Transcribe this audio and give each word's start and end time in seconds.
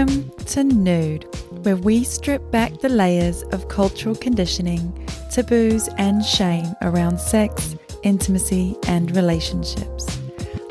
Welcome 0.00 0.30
to 0.46 0.64
Nude, 0.64 1.26
where 1.62 1.76
we 1.76 2.04
strip 2.04 2.50
back 2.50 2.80
the 2.80 2.88
layers 2.88 3.42
of 3.52 3.68
cultural 3.68 4.14
conditioning, 4.14 5.06
taboos, 5.30 5.90
and 5.98 6.24
shame 6.24 6.72
around 6.80 7.20
sex, 7.20 7.76
intimacy, 8.02 8.78
and 8.86 9.14
relationships. 9.14 10.18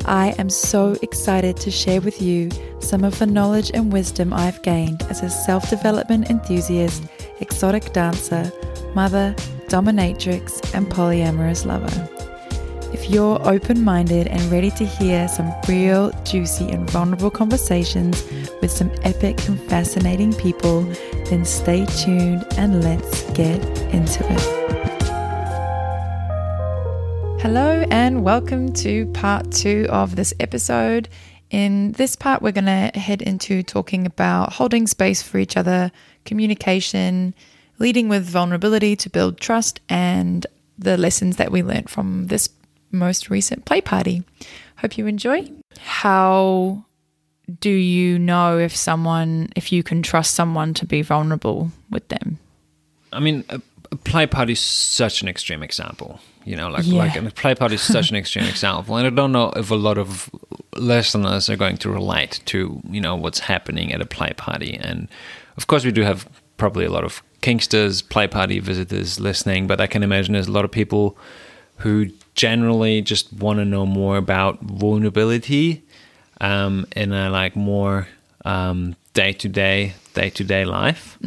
I 0.04 0.34
am 0.38 0.50
so 0.50 0.96
excited 1.00 1.56
to 1.58 1.70
share 1.70 2.00
with 2.00 2.20
you 2.20 2.50
some 2.80 3.04
of 3.04 3.20
the 3.20 3.26
knowledge 3.26 3.70
and 3.72 3.92
wisdom 3.92 4.32
I've 4.32 4.60
gained 4.64 5.00
as 5.02 5.22
a 5.22 5.30
self 5.30 5.70
development 5.70 6.28
enthusiast, 6.28 7.04
exotic 7.38 7.92
dancer, 7.92 8.52
mother, 8.96 9.36
dominatrix, 9.68 10.74
and 10.74 10.88
polyamorous 10.88 11.64
lover. 11.64 12.19
If 13.02 13.08
you're 13.08 13.40
open 13.48 13.82
minded 13.82 14.26
and 14.26 14.42
ready 14.52 14.70
to 14.72 14.84
hear 14.84 15.26
some 15.26 15.50
real, 15.66 16.12
juicy, 16.22 16.68
and 16.70 16.88
vulnerable 16.90 17.30
conversations 17.30 18.22
with 18.60 18.70
some 18.70 18.92
epic 19.04 19.48
and 19.48 19.58
fascinating 19.58 20.34
people, 20.34 20.82
then 21.24 21.46
stay 21.46 21.86
tuned 21.86 22.44
and 22.58 22.84
let's 22.84 23.22
get 23.30 23.64
into 23.94 24.22
it. 24.30 24.40
Hello, 27.40 27.86
and 27.90 28.22
welcome 28.22 28.70
to 28.74 29.06
part 29.12 29.50
two 29.50 29.86
of 29.88 30.14
this 30.14 30.34
episode. 30.38 31.08
In 31.48 31.92
this 31.92 32.14
part, 32.14 32.42
we're 32.42 32.52
going 32.52 32.66
to 32.66 32.98
head 32.98 33.22
into 33.22 33.62
talking 33.62 34.04
about 34.04 34.52
holding 34.52 34.86
space 34.86 35.22
for 35.22 35.38
each 35.38 35.56
other, 35.56 35.90
communication, 36.26 37.34
leading 37.78 38.10
with 38.10 38.28
vulnerability 38.28 38.94
to 38.96 39.08
build 39.08 39.40
trust, 39.40 39.80
and 39.88 40.46
the 40.78 40.98
lessons 40.98 41.36
that 41.38 41.50
we 41.50 41.62
learned 41.62 41.88
from 41.88 42.26
this 42.26 42.50
most 42.90 43.30
recent 43.30 43.64
play 43.64 43.80
party. 43.80 44.22
Hope 44.78 44.96
you 44.98 45.06
enjoy. 45.06 45.50
How 45.78 46.84
do 47.60 47.70
you 47.70 48.18
know 48.18 48.58
if 48.58 48.74
someone, 48.76 49.48
if 49.56 49.72
you 49.72 49.82
can 49.82 50.02
trust 50.02 50.34
someone 50.34 50.72
to 50.74 50.86
be 50.86 51.02
vulnerable 51.02 51.70
with 51.90 52.06
them? 52.08 52.38
I 53.12 53.20
mean, 53.20 53.44
a, 53.48 53.60
a 53.90 53.96
play 53.96 54.26
party 54.26 54.52
is 54.52 54.60
such 54.60 55.22
an 55.22 55.28
extreme 55.28 55.62
example. 55.62 56.20
You 56.44 56.56
know, 56.56 56.68
like 56.68 56.86
Yeah. 56.86 56.98
like 56.98 57.16
a 57.16 57.30
play 57.30 57.54
party 57.54 57.74
is 57.74 57.82
such 57.82 58.10
an 58.10 58.16
extreme 58.22 58.46
example, 58.46 58.96
and 58.96 59.06
I 59.06 59.10
don't 59.10 59.32
know 59.32 59.50
if 59.56 59.70
a 59.70 59.74
lot 59.74 59.98
of 59.98 60.30
listeners 60.76 61.50
are 61.50 61.56
going 61.56 61.76
to 61.78 61.90
relate 61.90 62.40
to 62.46 62.80
you 62.88 63.00
know 63.00 63.14
what's 63.16 63.40
happening 63.40 63.92
at 63.92 64.00
a 64.00 64.06
play 64.06 64.32
party. 64.36 64.74
And 64.80 65.08
of 65.58 65.66
course, 65.66 65.84
we 65.84 65.92
do 65.92 66.02
have 66.02 66.26
probably 66.56 66.84
a 66.86 66.90
lot 66.90 67.04
of 67.04 67.22
Kinksters, 67.42 68.06
play 68.08 68.26
party 68.26 68.58
visitors 68.58 69.18
listening, 69.20 69.66
but 69.66 69.80
I 69.80 69.86
can 69.86 70.02
imagine 70.02 70.32
there's 70.34 70.48
a 70.48 70.52
lot 70.52 70.64
of 70.64 70.70
people 70.70 71.16
who 71.78 72.08
generally 72.40 73.02
just 73.02 73.30
want 73.34 73.58
to 73.58 73.66
know 73.66 73.84
more 73.84 74.16
about 74.16 74.62
vulnerability 74.62 75.82
um, 76.40 76.86
in 76.96 77.12
a 77.12 77.28
like 77.28 77.54
more 77.54 78.08
day 79.12 79.32
to 79.34 79.48
day, 79.48 79.92
day 80.14 80.30
to 80.30 80.42
day 80.42 80.64
life. 80.64 81.18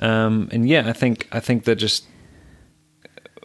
Um, 0.00 0.48
and 0.50 0.68
yeah, 0.68 0.88
I 0.88 0.92
think 0.92 1.28
I 1.30 1.38
think 1.38 1.64
that 1.64 1.76
just 1.76 2.06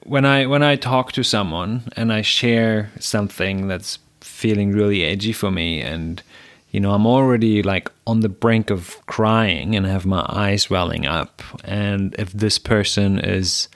when 0.04 0.26
I 0.26 0.48
when 0.48 0.64
I 0.64 0.78
talk 0.78 1.12
to 1.12 1.24
someone 1.24 1.84
and 1.96 2.12
I 2.12 2.24
share 2.24 2.90
something 3.00 3.68
that's 3.68 4.00
feeling 4.22 4.72
really 4.72 5.04
edgy 5.04 5.34
for 5.34 5.52
me, 5.52 5.82
and 5.82 6.24
you 6.72 6.80
know 6.80 6.94
I'm 6.94 7.06
already 7.06 7.62
like 7.62 7.92
on 8.08 8.22
the 8.22 8.30
brink 8.30 8.72
of 8.72 8.98
crying 9.06 9.76
and 9.76 9.86
have 9.86 10.08
my 10.08 10.26
eyes 10.28 10.72
welling 10.72 11.06
up, 11.06 11.44
and 11.64 12.16
if 12.18 12.34
this 12.34 12.58
person 12.58 13.20
is 13.20 13.70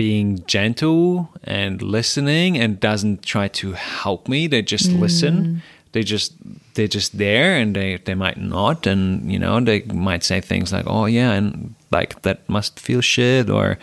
being 0.00 0.42
gentle 0.46 1.28
and 1.44 1.82
listening 1.82 2.56
and 2.56 2.80
doesn't 2.80 3.22
try 3.22 3.46
to 3.48 3.72
help 3.72 4.28
me. 4.28 4.46
They 4.46 4.62
just 4.62 4.88
mm. 4.88 4.98
listen. 4.98 5.62
They 5.92 6.02
just 6.04 6.32
they're 6.72 6.88
just 6.88 7.18
there 7.18 7.54
and 7.60 7.76
they 7.76 7.98
they 7.98 8.14
might 8.14 8.38
not 8.38 8.86
and 8.86 9.30
you 9.30 9.38
know 9.38 9.60
they 9.60 9.82
might 9.82 10.24
say 10.24 10.40
things 10.40 10.72
like 10.72 10.86
oh 10.86 11.04
yeah 11.04 11.32
and 11.32 11.74
like 11.90 12.22
that 12.22 12.48
must 12.48 12.80
feel 12.80 13.02
shit 13.02 13.50
or 13.50 13.78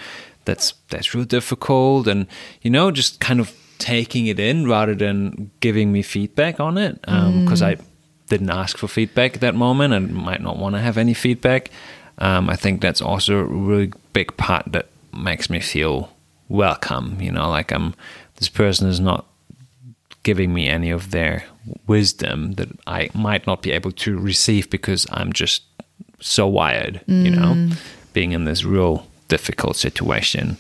that's 0.45 0.73
that's 0.89 1.13
real 1.13 1.23
difficult 1.25 2.07
and 2.07 2.25
you 2.63 2.71
know 2.71 2.89
just 2.89 3.19
kind 3.19 3.39
of 3.39 3.53
taking 3.77 4.25
it 4.25 4.39
in 4.39 4.65
rather 4.67 4.95
than 4.95 5.51
giving 5.59 5.91
me 5.91 6.01
feedback 6.01 6.59
on 6.59 6.79
it 6.79 6.97
um, 7.07 7.33
mm. 7.33 7.43
because 7.43 7.61
i 7.61 7.75
didn't 8.29 8.49
ask 8.49 8.77
for 8.77 8.87
feedback 8.87 9.35
at 9.35 9.41
that 9.41 9.53
moment 9.53 9.93
and 9.93 10.15
might 10.15 10.41
not 10.41 10.57
want 10.57 10.73
to 10.75 10.81
have 10.81 10.97
any 10.97 11.13
feedback. 11.13 11.69
Um, 12.17 12.49
i 12.49 12.55
think 12.55 12.81
that's 12.81 13.01
also 13.01 13.37
a 13.37 13.43
really 13.43 13.91
big 14.13 14.35
part 14.37 14.63
that 14.71 14.87
makes 15.17 15.49
me 15.49 15.59
feel 15.59 16.11
welcome 16.49 17.17
you 17.19 17.31
know 17.31 17.49
like 17.49 17.71
i'm 17.71 17.93
this 18.35 18.49
person 18.49 18.87
is 18.87 18.99
not 18.99 19.25
giving 20.27 20.53
me 20.53 20.67
any 20.67 20.89
of 20.89 21.11
their 21.11 21.45
wisdom 21.87 22.53
that 22.55 22.67
I 22.85 23.09
might 23.13 23.47
not 23.47 23.61
be 23.61 23.71
able 23.71 23.93
to 23.93 24.17
receive 24.17 24.69
because 24.69 25.07
I'm 25.09 25.31
just 25.31 25.63
so 26.19 26.45
wired, 26.47 26.99
you 27.07 27.31
know, 27.31 27.69
being 28.11 28.33
in 28.33 28.43
this 28.43 28.65
real 28.65 29.07
difficult 29.29 29.77
situation. 29.77 30.57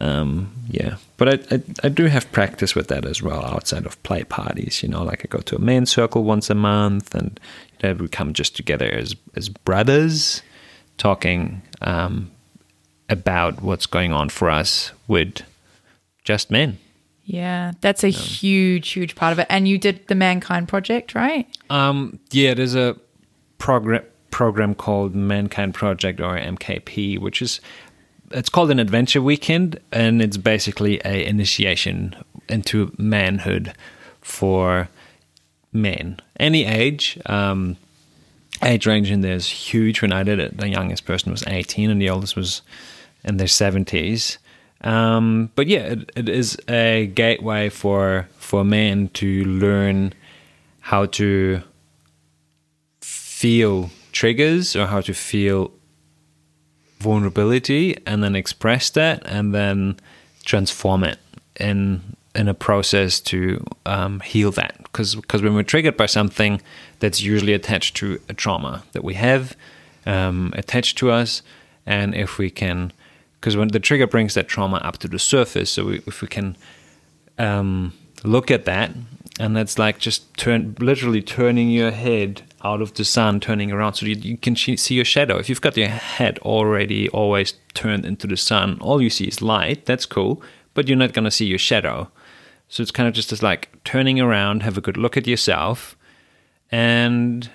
Um, 0.00 0.52
yeah, 0.68 0.96
but 1.16 1.28
I, 1.28 1.54
I 1.54 1.62
I 1.84 1.88
do 1.88 2.04
have 2.06 2.32
practice 2.32 2.74
with 2.74 2.88
that 2.88 3.04
as 3.04 3.22
well 3.22 3.44
outside 3.44 3.86
of 3.86 4.02
play 4.02 4.24
parties. 4.24 4.82
You 4.82 4.88
know, 4.90 5.02
like 5.04 5.20
I 5.24 5.28
go 5.28 5.38
to 5.40 5.56
a 5.56 5.60
men 5.60 5.86
circle 5.86 6.24
once 6.24 6.50
a 6.50 6.54
month, 6.54 7.14
and 7.14 7.38
you 7.82 7.88
know, 7.88 7.94
we 7.94 8.08
come 8.08 8.32
just 8.32 8.56
together 8.56 8.90
as 8.90 9.14
as 9.36 9.48
brothers, 9.48 10.42
talking 10.98 11.62
um, 11.80 12.30
about 13.12 13.62
what's 13.62 13.86
going 13.86 14.12
on 14.12 14.30
for 14.30 14.50
us 14.50 14.92
with 15.06 15.42
just 16.24 16.50
men. 16.50 16.78
Yeah, 17.24 17.72
that's 17.80 18.02
a 18.02 18.08
huge, 18.08 18.88
huge 18.90 19.14
part 19.14 19.32
of 19.32 19.38
it. 19.38 19.46
And 19.48 19.68
you 19.68 19.78
did 19.78 20.06
the 20.08 20.14
Mankind 20.14 20.66
Project, 20.66 21.14
right? 21.14 21.46
Um, 21.70 22.18
yeah, 22.30 22.54
there's 22.54 22.74
a 22.74 22.96
program 23.58 24.02
program 24.30 24.74
called 24.74 25.14
Mankind 25.14 25.74
Project 25.74 26.18
or 26.20 26.36
MKP, 26.38 27.18
which 27.20 27.42
is 27.42 27.60
it's 28.32 28.48
called 28.48 28.70
an 28.70 28.80
adventure 28.80 29.22
weekend, 29.22 29.78
and 29.92 30.22
it's 30.22 30.38
basically 30.38 31.00
a 31.04 31.24
initiation 31.24 32.16
into 32.48 32.92
manhood 32.98 33.74
for 34.20 34.88
men, 35.72 36.18
any 36.40 36.64
age. 36.64 37.18
Um, 37.26 37.76
age 38.64 38.86
range 38.86 39.10
in 39.10 39.20
there 39.20 39.34
is 39.34 39.48
huge. 39.48 40.02
When 40.02 40.12
I 40.12 40.22
did 40.22 40.38
it, 40.38 40.56
the 40.56 40.68
youngest 40.68 41.04
person 41.04 41.30
was 41.30 41.46
18, 41.46 41.90
and 41.90 42.00
the 42.00 42.10
oldest 42.10 42.36
was 42.36 42.62
in 43.24 43.36
their 43.36 43.46
70s. 43.46 44.38
Um, 44.82 45.50
but 45.54 45.66
yeah, 45.66 45.80
it, 45.80 46.10
it 46.16 46.28
is 46.28 46.58
a 46.68 47.06
gateway 47.14 47.68
for 47.68 48.28
for 48.38 48.64
men 48.64 49.08
to 49.10 49.44
learn 49.44 50.12
how 50.80 51.06
to 51.06 51.62
feel 53.00 53.90
triggers 54.10 54.74
or 54.74 54.86
how 54.86 55.00
to 55.00 55.14
feel 55.14 55.70
vulnerability 56.98 57.96
and 58.06 58.22
then 58.22 58.36
express 58.36 58.90
that 58.90 59.22
and 59.24 59.54
then 59.54 59.96
transform 60.44 61.04
it 61.04 61.18
in 61.58 62.00
in 62.34 62.48
a 62.48 62.54
process 62.54 63.20
to 63.20 63.62
um, 63.84 64.20
heal 64.20 64.50
that 64.50 64.76
because 64.84 65.14
because 65.14 65.42
when 65.42 65.54
we're 65.54 65.62
triggered 65.62 65.96
by 65.96 66.06
something 66.06 66.60
that's 67.00 67.20
usually 67.20 67.52
attached 67.52 67.96
to 67.96 68.18
a 68.28 68.34
trauma 68.34 68.82
that 68.92 69.04
we 69.04 69.14
have 69.14 69.56
um, 70.06 70.52
attached 70.56 70.96
to 70.98 71.10
us 71.10 71.42
and 71.84 72.14
if 72.14 72.38
we 72.38 72.48
can 72.50 72.92
because 73.42 73.56
when 73.56 73.68
the 73.68 73.80
trigger 73.80 74.06
brings 74.06 74.34
that 74.34 74.46
trauma 74.46 74.76
up 74.84 74.98
to 74.98 75.08
the 75.08 75.18
surface 75.18 75.72
so 75.72 75.86
we, 75.86 75.96
if 76.06 76.22
we 76.22 76.28
can 76.28 76.56
um, 77.38 77.92
look 78.22 78.52
at 78.52 78.66
that 78.66 78.92
and 79.40 79.56
that's 79.56 79.80
like 79.80 79.98
just 79.98 80.32
turn 80.36 80.76
literally 80.78 81.20
turning 81.20 81.68
your 81.68 81.90
head 81.90 82.42
out 82.62 82.80
of 82.80 82.94
the 82.94 83.04
sun 83.04 83.40
turning 83.40 83.72
around 83.72 83.94
so 83.94 84.06
you, 84.06 84.14
you 84.14 84.36
can 84.36 84.54
see 84.54 84.94
your 84.94 85.04
shadow. 85.04 85.38
If 85.38 85.48
you've 85.48 85.60
got 85.60 85.76
your 85.76 85.88
head 85.88 86.38
already 86.38 87.08
always 87.08 87.54
turned 87.74 88.04
into 88.04 88.28
the 88.28 88.36
sun 88.36 88.78
all 88.80 89.02
you 89.02 89.10
see 89.10 89.24
is 89.24 89.42
light 89.42 89.86
that's 89.86 90.06
cool 90.06 90.40
but 90.72 90.86
you're 90.86 90.96
not 90.96 91.12
going 91.12 91.24
to 91.24 91.30
see 91.30 91.46
your 91.46 91.58
shadow. 91.58 92.08
So 92.68 92.80
it's 92.80 92.92
kind 92.92 93.08
of 93.08 93.14
just 93.14 93.32
as 93.32 93.42
like 93.42 93.70
turning 93.82 94.20
around 94.20 94.62
have 94.62 94.78
a 94.78 94.80
good 94.80 94.96
look 94.96 95.16
at 95.16 95.26
yourself 95.26 95.96
and 96.70 97.50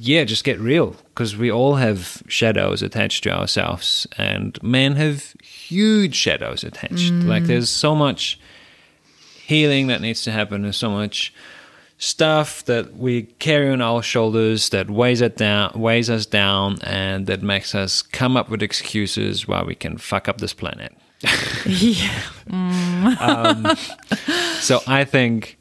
yeah, 0.00 0.24
just 0.24 0.44
get 0.44 0.58
real 0.60 0.96
because 1.08 1.36
we 1.36 1.50
all 1.50 1.76
have 1.76 2.22
shadows 2.28 2.82
attached 2.82 3.24
to 3.24 3.30
ourselves, 3.30 4.06
and 4.18 4.62
men 4.62 4.96
have 4.96 5.34
huge 5.42 6.14
shadows 6.14 6.64
attached. 6.64 7.12
Mm. 7.12 7.26
Like 7.26 7.44
there's 7.44 7.70
so 7.70 7.94
much 7.94 8.38
healing 9.46 9.86
that 9.88 10.00
needs 10.00 10.22
to 10.22 10.32
happen. 10.32 10.62
There's 10.62 10.76
so 10.76 10.90
much 10.90 11.32
stuff 11.98 12.64
that 12.66 12.96
we 12.96 13.22
carry 13.22 13.70
on 13.70 13.80
our 13.80 14.02
shoulders 14.02 14.68
that 14.70 14.90
weighs 14.90 15.20
it 15.20 15.36
down, 15.36 15.72
weighs 15.74 16.10
us 16.10 16.26
down, 16.26 16.78
and 16.82 17.26
that 17.26 17.42
makes 17.42 17.74
us 17.74 18.02
come 18.02 18.36
up 18.36 18.50
with 18.50 18.62
excuses 18.62 19.48
why 19.48 19.62
we 19.62 19.74
can 19.74 19.96
fuck 19.96 20.28
up 20.28 20.38
this 20.38 20.52
planet. 20.54 20.94
Yeah. 21.66 22.20
Mm. 22.48 22.86
Um, 23.20 23.76
so 24.60 24.80
I 24.86 25.04
think 25.04 25.58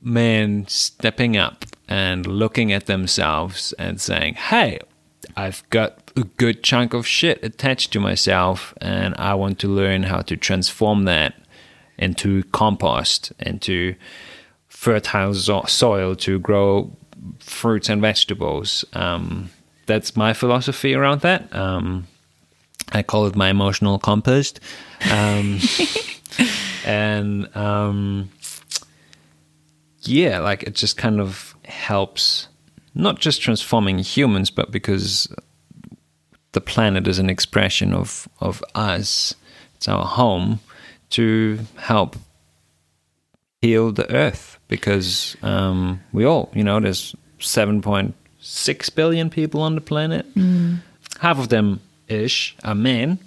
men 0.00 0.66
stepping 0.68 1.36
up 1.36 1.64
and 1.88 2.26
looking 2.26 2.72
at 2.72 2.86
themselves 2.86 3.72
and 3.78 4.00
saying, 4.00 4.34
"Hey, 4.34 4.78
I've 5.36 5.68
got 5.70 6.10
a 6.16 6.24
good 6.24 6.62
chunk 6.62 6.94
of 6.94 7.06
shit 7.06 7.42
attached 7.42 7.92
to 7.92 8.00
myself, 8.00 8.74
and 8.80 9.14
I 9.16 9.34
want 9.34 9.58
to 9.60 9.68
learn 9.68 10.04
how 10.04 10.20
to 10.22 10.36
transform 10.36 11.04
that 11.04 11.34
into 11.96 12.44
compost, 12.44 13.32
into 13.40 13.94
fertile 14.68 15.34
soil 15.34 16.14
to 16.14 16.38
grow 16.38 16.96
fruits 17.40 17.88
and 17.88 18.00
vegetables. 18.00 18.84
Um, 18.92 19.50
that's 19.86 20.16
my 20.16 20.32
philosophy 20.32 20.94
around 20.94 21.22
that. 21.22 21.54
Um, 21.54 22.06
I 22.92 23.02
call 23.02 23.26
it 23.26 23.34
my 23.34 23.50
emotional 23.50 23.98
compost. 23.98 24.60
Um, 25.10 25.58
and 26.84 27.54
um, 27.56 28.30
yeah, 30.08 30.38
like 30.40 30.62
it 30.62 30.74
just 30.74 30.96
kind 30.96 31.20
of 31.20 31.54
helps 31.64 32.48
not 32.94 33.20
just 33.20 33.40
transforming 33.40 33.98
humans, 33.98 34.50
but 34.50 34.70
because 34.70 35.32
the 36.52 36.60
planet 36.60 37.06
is 37.06 37.18
an 37.18 37.30
expression 37.30 37.92
of, 37.92 38.28
of 38.40 38.62
us, 38.74 39.34
it's 39.76 39.88
our 39.88 40.04
home, 40.04 40.60
to 41.10 41.60
help 41.76 42.16
heal 43.62 43.92
the 43.92 44.10
earth 44.12 44.58
because 44.68 45.36
um, 45.42 46.00
we 46.12 46.24
all, 46.24 46.50
you 46.54 46.64
know, 46.64 46.80
there's 46.80 47.14
7.6 47.38 48.94
billion 48.94 49.30
people 49.30 49.62
on 49.62 49.74
the 49.74 49.80
planet. 49.80 50.26
Half 51.20 51.38
of 51.38 51.48
them 51.48 51.80
ish 52.08 52.56
are 52.64 52.74
men. 52.74 53.18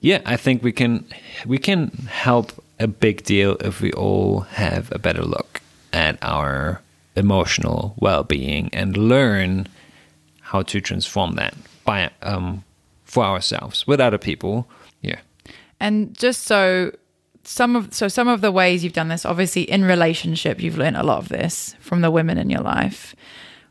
Yeah, 0.00 0.20
I 0.24 0.36
think 0.36 0.62
we 0.62 0.72
can 0.72 1.04
we 1.46 1.58
can 1.58 1.88
help 2.08 2.52
a 2.78 2.86
big 2.86 3.24
deal 3.24 3.56
if 3.60 3.80
we 3.80 3.92
all 3.92 4.40
have 4.40 4.92
a 4.92 4.98
better 4.98 5.22
look 5.22 5.60
at 5.96 6.18
our 6.22 6.82
emotional 7.16 7.94
well-being 7.98 8.68
and 8.72 8.96
learn 8.96 9.66
how 10.40 10.62
to 10.62 10.80
transform 10.80 11.34
that 11.36 11.54
by 11.84 12.10
um, 12.22 12.62
for 13.04 13.24
ourselves 13.24 13.86
with 13.86 14.00
other 14.00 14.18
people. 14.18 14.68
Yeah. 15.00 15.20
And 15.80 16.16
just 16.16 16.42
so 16.42 16.92
some 17.44 17.76
of 17.76 17.94
so 17.94 18.08
some 18.08 18.28
of 18.28 18.42
the 18.42 18.52
ways 18.52 18.84
you've 18.84 18.92
done 18.92 19.08
this, 19.08 19.24
obviously 19.24 19.62
in 19.62 19.84
relationship, 19.84 20.62
you've 20.62 20.78
learned 20.78 20.96
a 20.96 21.02
lot 21.02 21.18
of 21.18 21.28
this 21.28 21.74
from 21.80 22.02
the 22.02 22.10
women 22.10 22.38
in 22.38 22.50
your 22.50 22.60
life. 22.60 23.16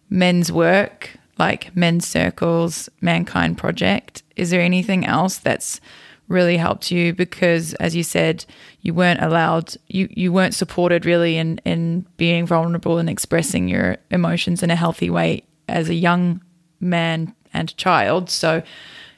Men's 0.10 0.51
work, 0.51 1.12
like 1.38 1.75
men's 1.75 2.07
circles, 2.07 2.89
mankind 3.01 3.57
project. 3.57 4.24
Is 4.36 4.50
there 4.50 4.62
anything 4.62 5.06
else 5.06 5.38
that's 5.38 5.80
really 6.27 6.57
helped 6.57 6.92
you? 6.92 7.13
Because 7.13 7.74
as 7.75 7.95
you 7.95 8.04
said, 8.04 8.45
you 8.81 8.94
weren't 8.94 9.22
allowed 9.22 9.75
you, 9.88 10.07
you 10.12 10.31
weren't 10.31 10.54
supported 10.54 11.06
really 11.06 11.38
in, 11.38 11.60
in 11.66 12.06
being 12.18 12.45
vulnerable 12.45 12.98
and 12.98 13.10
expressing 13.10 13.68
your 13.68 13.98
emotions 14.12 14.63
in 14.63 14.72
a 14.72 14.75
healthy 14.75 15.10
way 15.10 15.44
as 15.68 15.89
a 15.89 15.94
young 15.94 16.42
man 16.80 17.33
and 17.54 17.75
child. 17.77 18.30
So 18.30 18.63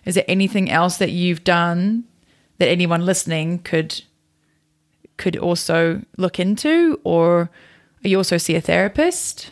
is 0.06 0.15
there 0.15 0.25
anything 0.27 0.69
else 0.69 0.98
that 0.98 1.12
you've 1.12 1.44
done 1.44 2.06
that 2.57 2.69
anyone 2.69 3.06
listening 3.06 3.60
could 3.60 4.01
could 5.18 5.36
also 5.36 6.01
look 6.18 6.39
into 6.39 7.00
or 7.03 7.50
you 8.01 8.18
also 8.18 8.38
see 8.38 8.56
a 8.56 8.62
therapist 8.62 9.51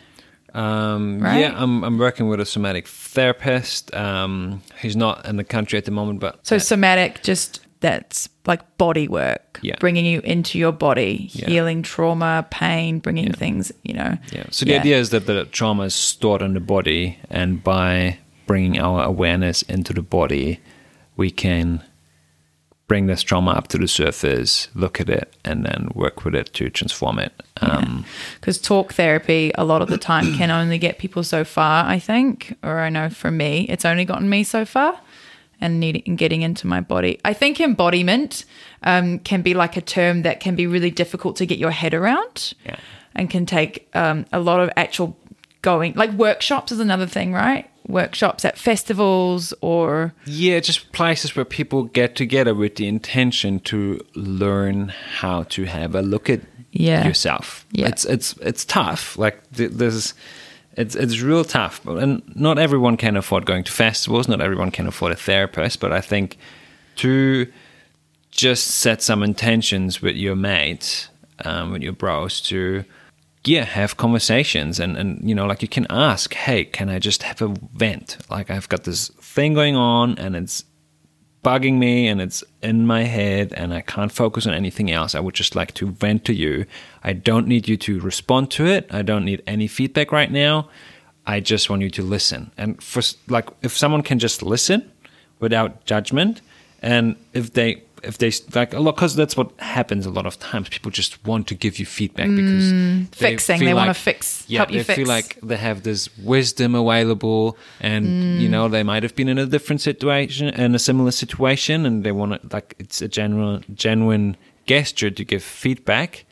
Um, 0.56 1.20
Right? 1.20 1.40
Yeah, 1.40 1.54
I'm, 1.62 1.84
I'm 1.84 1.98
working 1.98 2.28
with 2.28 2.40
a 2.40 2.46
somatic 2.46 2.88
therapist. 2.88 3.94
Um, 3.94 4.62
he's 4.80 4.96
not 4.96 5.26
in 5.26 5.36
the 5.36 5.44
country 5.44 5.76
at 5.78 5.84
the 5.84 5.90
moment, 5.90 6.20
but 6.20 6.44
so 6.46 6.58
somatic 6.58 7.22
just 7.22 7.60
that's 7.80 8.28
like 8.46 8.62
body 8.78 9.06
work 9.06 9.58
Yeah. 9.62 9.76
bringing 9.78 10.06
you 10.06 10.20
into 10.24 10.58
your 10.58 10.72
body 10.72 11.28
Yeah. 11.32 11.46
healing 11.48 11.82
trauma 11.82 12.46
pain 12.50 13.00
bringing 13.00 13.32
things 13.32 13.70
you 13.82 13.92
know 13.92 14.16
Yeah. 14.32 14.44
So 14.50 14.64
the 14.64 14.72
Yeah. 14.72 14.80
idea 14.80 14.96
is 14.98 15.10
that 15.10 15.26
the 15.26 15.44
trauma 15.44 15.84
is 15.84 15.94
stored 15.94 16.40
in 16.42 16.54
the 16.54 16.60
body, 16.60 17.18
and 17.30 17.62
by 17.62 18.18
bringing 18.46 18.78
our 18.80 19.04
awareness 19.04 19.60
into 19.62 19.92
the 19.92 20.02
body, 20.02 20.58
we 21.16 21.30
can 21.30 21.82
bring 22.88 23.06
this 23.06 23.22
trauma 23.22 23.50
up 23.50 23.66
to 23.68 23.78
the 23.78 23.88
surface, 23.88 24.68
look 24.74 25.00
at 25.00 25.08
it, 25.08 25.34
and 25.44 25.64
then 25.66 25.88
work 25.94 26.24
with 26.24 26.34
it 26.36 26.52
to 26.54 26.70
transform 26.70 27.18
it. 27.18 27.32
Um, 27.60 28.04
because 28.40 28.58
talk 28.60 28.92
therapy 28.94 29.50
a 29.56 29.64
lot 29.64 29.82
of 29.82 29.88
the 29.88 29.98
time 29.98 30.34
can 30.36 30.50
only 30.60 30.78
get 30.78 30.98
people 30.98 31.22
so 31.24 31.42
far 31.42 31.86
i 31.86 31.98
think 31.98 32.54
or 32.62 32.80
i 32.80 32.90
know 32.90 33.08
for 33.08 33.30
me 33.30 33.62
it's 33.70 33.86
only 33.86 34.04
gotten 34.04 34.28
me 34.28 34.44
so 34.44 34.66
far 34.66 35.00
and 35.58 35.80
needing 35.80 36.16
getting 36.16 36.42
into 36.42 36.66
my 36.66 36.82
body 36.82 37.18
i 37.24 37.32
think 37.32 37.58
embodiment 37.60 38.44
um, 38.82 39.18
can 39.20 39.40
be 39.40 39.54
like 39.54 39.74
a 39.78 39.80
term 39.80 40.20
that 40.22 40.38
can 40.38 40.54
be 40.54 40.66
really 40.66 40.90
difficult 40.90 41.36
to 41.36 41.46
get 41.46 41.56
your 41.58 41.70
head 41.70 41.94
around 41.94 42.52
Yeah. 42.66 42.76
and 43.14 43.30
can 43.30 43.46
take 43.46 43.88
um, 43.96 44.26
a 44.34 44.38
lot 44.38 44.60
of 44.60 44.68
actual 44.76 45.16
going 45.70 45.92
like 46.02 46.12
workshops 46.12 46.70
is 46.72 46.80
another 46.80 47.06
thing 47.16 47.32
right 47.32 47.64
workshops 47.88 48.44
at 48.44 48.56
festivals 48.58 49.54
or 49.60 50.12
Yeah, 50.24 50.58
just 50.60 50.80
places 50.92 51.36
where 51.36 51.44
people 51.44 51.84
get 51.84 52.16
together 52.16 52.54
with 52.54 52.74
the 52.76 52.86
intention 52.88 53.60
to 53.70 53.78
learn 54.14 54.88
how 55.20 55.44
to 55.54 55.64
have 55.66 55.94
a 55.94 56.02
look 56.02 56.28
at 56.30 56.40
Yeah. 56.72 57.06
yourself. 57.06 57.64
Yeah. 57.72 57.88
It's 57.90 58.04
it's 58.04 58.28
it's 58.50 58.64
tough. 58.64 59.16
Like 59.18 59.36
th- 59.56 59.70
there's 59.80 60.14
it's 60.76 60.94
it's 60.96 61.20
real 61.22 61.44
tough, 61.44 61.76
and 61.86 62.22
not 62.34 62.58
everyone 62.58 62.96
can 62.96 63.16
afford 63.16 63.46
going 63.46 63.64
to 63.64 63.72
festivals. 63.72 64.26
Not 64.28 64.40
everyone 64.40 64.70
can 64.72 64.86
afford 64.86 65.12
a 65.12 65.16
therapist. 65.16 65.80
But 65.80 65.90
I 65.92 66.02
think 66.02 66.36
to 66.96 67.46
just 68.30 68.64
set 68.82 69.00
some 69.02 69.22
intentions 69.24 70.02
with 70.02 70.16
your 70.16 70.36
mates, 70.36 71.08
um, 71.44 71.72
with 71.72 71.82
your 71.82 71.94
bros, 71.94 72.40
to 72.50 72.84
yeah, 73.46 73.64
have 73.64 73.96
conversations 73.96 74.80
and 74.80 74.96
and 74.96 75.28
you 75.28 75.34
know, 75.34 75.46
like 75.46 75.62
you 75.62 75.68
can 75.68 75.86
ask, 75.90 76.34
hey, 76.34 76.64
can 76.64 76.88
I 76.88 76.98
just 76.98 77.22
have 77.22 77.42
a 77.42 77.54
vent? 77.74 78.18
Like 78.30 78.50
I've 78.50 78.68
got 78.68 78.84
this 78.84 79.08
thing 79.20 79.54
going 79.54 79.76
on, 79.76 80.18
and 80.18 80.36
it's 80.36 80.64
bugging 81.46 81.78
me 81.78 82.08
and 82.08 82.20
it's 82.20 82.42
in 82.60 82.84
my 82.84 83.04
head 83.04 83.52
and 83.52 83.72
I 83.72 83.80
can't 83.80 84.10
focus 84.10 84.48
on 84.48 84.52
anything 84.52 84.90
else. 84.90 85.14
I 85.14 85.20
would 85.20 85.34
just 85.34 85.54
like 85.54 85.74
to 85.74 85.92
vent 85.92 86.24
to 86.24 86.34
you. 86.34 86.66
I 87.04 87.12
don't 87.12 87.46
need 87.46 87.68
you 87.68 87.76
to 87.76 88.00
respond 88.00 88.50
to 88.52 88.66
it. 88.66 88.88
I 88.90 89.02
don't 89.02 89.24
need 89.24 89.44
any 89.46 89.68
feedback 89.68 90.10
right 90.10 90.32
now. 90.32 90.68
I 91.24 91.38
just 91.38 91.70
want 91.70 91.82
you 91.82 91.90
to 91.90 92.02
listen. 92.02 92.50
And 92.56 92.82
for 92.82 93.00
like 93.28 93.48
if 93.62 93.76
someone 93.76 94.02
can 94.02 94.18
just 94.18 94.42
listen 94.42 94.90
without 95.38 95.84
judgment 95.84 96.40
and 96.82 97.14
if 97.32 97.52
they 97.52 97.84
if 98.02 98.18
they 98.18 98.30
like 98.54 98.74
a 98.74 98.80
lot 98.80 98.94
because 98.96 99.16
that's 99.16 99.36
what 99.36 99.50
happens 99.58 100.06
a 100.06 100.10
lot 100.10 100.26
of 100.26 100.38
times 100.38 100.68
people 100.68 100.90
just 100.90 101.24
want 101.26 101.46
to 101.48 101.54
give 101.54 101.78
you 101.78 101.86
feedback 101.86 102.28
because 102.34 102.72
Mm, 102.72 103.14
fixing. 103.14 103.58
feel 103.58 103.68
They 103.68 103.74
wanna 103.74 103.94
fix- 103.94 104.44
yeah 104.48 104.58
help 104.60 104.70
you 104.70 104.82
they 104.82 104.94
feel 104.94 105.06
like 105.06 105.38
they 105.42 105.56
have 105.56 105.82
this 105.82 106.08
wisdom 106.18 106.74
available 106.74 107.56
and 107.80 108.04
Mm. 108.06 108.40
you 108.40 108.48
know 108.48 108.68
they 108.68 108.82
might 108.82 109.02
have 109.02 109.14
been 109.16 109.28
in 109.28 109.38
a 109.38 109.46
different 109.46 109.80
situation 109.80 110.48
in 110.48 110.74
a 110.74 110.78
similar 110.78 111.10
situation 111.10 111.86
and 111.86 112.04
they 112.04 112.12
want 112.12 112.32
to 112.32 112.40
like 112.52 112.74
it's 112.78 113.00
a 113.02 113.08
general 113.08 113.60
genuine 113.74 114.36
gesture 114.66 115.10
to 115.10 115.24
give 115.24 115.42
feedback 115.42 116.24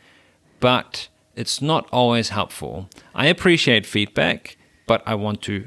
but 0.60 1.08
it's 1.36 1.60
not 1.62 1.88
always 1.92 2.28
helpful 2.30 2.88
i 3.14 3.26
appreciate 3.26 3.84
feedback 3.86 4.56
but 4.86 5.02
i 5.06 5.14
want 5.14 5.40
to 5.42 5.66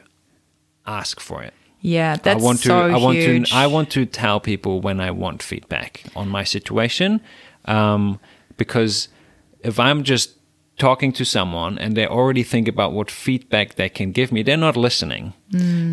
ask 0.86 1.20
for 1.20 1.42
it 1.44 1.54
yeah 1.81 2.15
that's 2.15 2.41
I 2.41 2.46
want 2.46 2.60
to 2.60 2.67
so 2.67 2.79
I 2.79 2.98
want 2.98 3.17
huge. 3.17 3.50
to 3.50 3.55
I 3.55 3.67
want 3.67 3.91
to 3.91 4.05
tell 4.05 4.39
people 4.39 4.81
when 4.81 5.00
I 5.00 5.12
want 5.12 5.43
feedback 5.43 6.03
on 6.15 6.27
my 6.29 6.43
situation 6.43 7.22
um, 7.65 8.19
because 8.57 9.10
if 9.62 9.79
I'm 9.79 10.03
just 10.03 10.34
talking 10.77 11.12
to 11.12 11.25
someone 11.25 11.77
and 11.79 11.98
they 11.98 12.05
already 12.05 12.43
think 12.43 12.67
about 12.67 12.93
what 12.93 13.10
feedback 13.10 13.75
they 13.75 13.89
can 13.89 14.12
give 14.12 14.31
me 14.31 14.43
they're 14.43 14.57
not 14.57 14.77
listening 14.77 15.34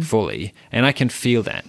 fully 0.02 0.52
and 0.70 0.84
I 0.86 0.92
can 0.92 1.08
feel 1.08 1.42
that. 1.44 1.64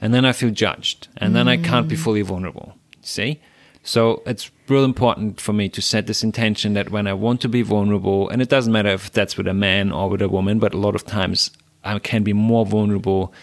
And 0.00 0.12
then 0.12 0.26
I 0.26 0.32
feel 0.32 0.50
judged 0.50 1.08
and 1.16 1.34
then 1.34 1.48
I 1.48 1.56
can't 1.56 1.88
be 1.88 1.96
fully 1.96 2.20
vulnerable 2.22 2.74
see? 3.06 3.40
So 3.82 4.22
it's 4.24 4.50
real 4.68 4.84
important 4.84 5.40
for 5.40 5.52
me 5.52 5.68
to 5.68 5.82
set 5.82 6.06
this 6.06 6.24
intention 6.24 6.72
that 6.74 6.90
when 6.90 7.06
I 7.06 7.12
want 7.12 7.40
to 7.42 7.48
be 7.48 7.62
vulnerable 7.62 8.28
and 8.30 8.40
it 8.40 8.48
doesn't 8.48 8.72
matter 8.72 8.88
if 8.90 9.12
that's 9.12 9.36
with 9.36 9.46
a 9.46 9.54
man 9.54 9.92
or 9.92 10.08
with 10.08 10.22
a 10.22 10.28
woman 10.28 10.58
but 10.58 10.72
a 10.72 10.78
lot 10.78 10.94
of 10.94 11.04
times 11.04 11.50
I 11.84 11.98
can 11.98 12.22
be 12.22 12.32
more 12.32 12.64
vulnerable 12.64 13.34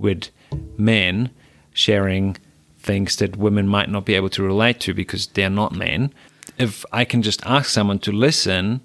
with 0.00 0.30
men 0.76 1.30
sharing 1.72 2.36
things 2.78 3.16
that 3.16 3.36
women 3.36 3.68
might 3.68 3.90
not 3.90 4.04
be 4.04 4.14
able 4.14 4.30
to 4.30 4.42
relate 4.42 4.80
to 4.80 4.94
because 4.94 5.26
they're 5.28 5.50
not 5.50 5.72
men. 5.72 6.12
If 6.58 6.84
I 6.92 7.04
can 7.04 7.22
just 7.22 7.44
ask 7.46 7.70
someone 7.70 7.98
to 8.00 8.12
listen, 8.12 8.80